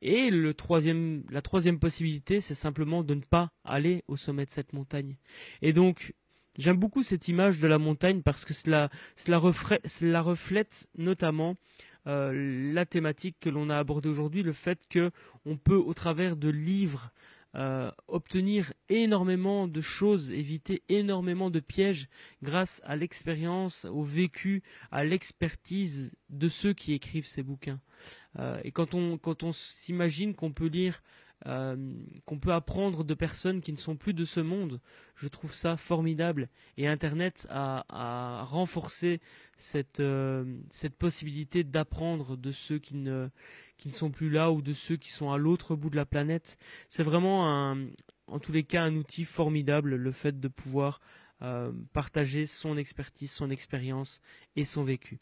Et 0.02 0.30
la 0.30 0.52
troisième 0.54 1.78
possibilité, 1.80 2.40
c'est 2.40 2.54
simplement 2.54 3.02
de 3.02 3.14
ne 3.14 3.20
pas 3.20 3.50
aller 3.64 4.02
au 4.08 4.16
sommet 4.16 4.44
de 4.44 4.50
cette 4.50 4.72
montagne. 4.72 5.16
Et 5.62 5.72
donc, 5.72 6.14
j'aime 6.58 6.76
beaucoup 6.76 7.02
cette 7.02 7.28
image 7.28 7.60
de 7.60 7.66
la 7.66 7.78
montagne 7.78 8.22
parce 8.22 8.44
que 8.44 8.54
cela, 8.54 8.90
cela, 9.14 9.38
reflète, 9.38 9.86
cela 9.86 10.20
reflète 10.20 10.88
notamment 10.96 11.56
euh, 12.06 12.72
la 12.72 12.86
thématique 12.86 13.36
que 13.40 13.50
l'on 13.50 13.70
a 13.70 13.78
abordée 13.78 14.08
aujourd'hui, 14.08 14.42
le 14.42 14.52
fait 14.52 14.78
que 14.88 15.10
on 15.44 15.56
peut, 15.56 15.76
au 15.76 15.94
travers 15.94 16.36
de 16.36 16.48
livres, 16.48 17.10
euh, 17.56 17.90
obtenir 18.06 18.72
énormément 18.88 19.66
de 19.66 19.80
choses, 19.80 20.30
éviter 20.30 20.82
énormément 20.88 21.48
de 21.50 21.60
pièges 21.60 22.08
grâce 22.42 22.82
à 22.84 22.96
l'expérience, 22.96 23.86
au 23.86 24.02
vécu, 24.02 24.62
à 24.90 25.04
l'expertise 25.04 26.12
de 26.28 26.48
ceux 26.48 26.74
qui 26.74 26.92
écrivent 26.92 27.26
ces 27.26 27.42
bouquins. 27.42 27.80
Euh, 28.38 28.60
et 28.62 28.72
quand 28.72 28.94
on, 28.94 29.16
quand 29.16 29.42
on 29.42 29.52
s'imagine 29.52 30.34
qu'on 30.34 30.52
peut 30.52 30.66
lire 30.66 31.02
euh, 31.46 31.76
qu'on 32.24 32.38
peut 32.38 32.52
apprendre 32.52 33.04
de 33.04 33.14
personnes 33.14 33.60
qui 33.60 33.72
ne 33.72 33.76
sont 33.76 33.96
plus 33.96 34.14
de 34.14 34.24
ce 34.24 34.40
monde. 34.40 34.80
Je 35.14 35.28
trouve 35.28 35.54
ça 35.54 35.76
formidable. 35.76 36.48
Et 36.76 36.88
Internet 36.88 37.46
a, 37.50 38.44
renforcé 38.46 39.20
cette, 39.56 40.02
cette 40.70 40.96
possibilité 40.96 41.64
d'apprendre 41.64 42.36
de 42.36 42.52
ceux 42.52 42.78
qui 42.78 42.96
ne, 42.96 43.28
sont 43.90 44.10
plus 44.10 44.30
là 44.30 44.50
ou 44.50 44.62
de 44.62 44.72
ceux 44.72 44.96
qui 44.96 45.10
sont 45.10 45.30
à 45.30 45.38
l'autre 45.38 45.76
bout 45.76 45.90
de 45.90 45.96
la 45.96 46.06
planète. 46.06 46.58
C'est 46.88 47.02
vraiment 47.02 47.74
en 48.26 48.38
tous 48.38 48.52
les 48.52 48.64
cas 48.64 48.82
un 48.82 48.96
outil 48.96 49.24
formidable, 49.24 49.94
le 49.94 50.12
fait 50.12 50.40
de 50.40 50.48
pouvoir 50.48 51.00
euh, 51.42 51.72
partager 51.92 52.46
son 52.46 52.76
expertise, 52.76 53.30
son 53.30 53.50
expérience 53.50 54.20
et 54.56 54.64
son 54.64 54.84
vécu. 54.84 55.20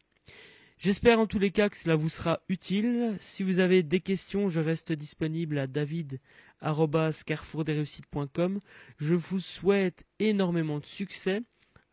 J'espère 0.85 1.18
en 1.18 1.27
tous 1.27 1.38
les 1.38 1.51
cas 1.51 1.70
que 1.70 1.79
cela 1.79 1.97
vous 1.97 2.11
sera 2.11 2.42
utile. 2.51 3.14
Si 3.16 3.42
vous 3.42 3.59
avez 3.59 3.83
des 3.83 4.01
questions, 4.01 4.51
je 4.51 4.61
reste 4.61 4.92
disponible 4.92 5.59
à 5.59 5.66
david.carrefourdesreussites.com. 5.66 8.61
Je 8.99 9.14
vous 9.14 9.38
souhaite 9.38 10.05
énormément 10.18 10.81
de 10.81 10.85
succès. 10.85 11.40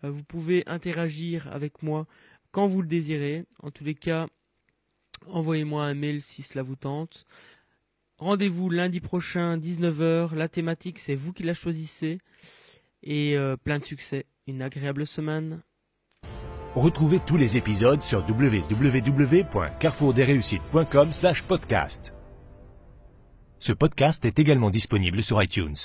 Euh, 0.03 0.11
vous 0.11 0.25
pouvez 0.25 0.63
interagir 0.67 1.47
avec 1.53 1.83
moi 1.83 2.05
quand 2.51 2.67
vous 2.67 2.81
le 2.81 2.87
désirez. 2.89 3.45
En 3.63 3.71
tous 3.71 3.85
les 3.85 3.95
cas, 3.95 4.27
Envoyez-moi 5.27 5.85
un 5.85 5.93
mail 5.93 6.21
si 6.21 6.41
cela 6.41 6.61
vous 6.61 6.75
tente. 6.75 7.23
Rendez-vous 8.17 8.69
lundi 8.69 8.99
prochain, 8.99 9.57
19h. 9.57 10.35
La 10.35 10.49
thématique, 10.49 10.99
c'est 10.99 11.15
vous 11.15 11.31
qui 11.31 11.43
la 11.43 11.53
choisissez. 11.53 12.17
Et 13.03 13.37
euh, 13.37 13.55
plein 13.55 13.79
de 13.79 13.85
succès. 13.85 14.25
Une 14.47 14.61
agréable 14.61 15.07
semaine. 15.07 15.61
Retrouvez 16.75 17.19
tous 17.19 17.37
les 17.37 17.57
épisodes 17.57 18.01
sur 18.01 18.25
www.carrefourdesreussites.com 18.27 21.09
podcast. 21.47 22.15
Ce 23.57 23.73
podcast 23.73 24.23
est 24.25 24.39
également 24.39 24.69
disponible 24.69 25.21
sur 25.21 25.43
iTunes. 25.43 25.75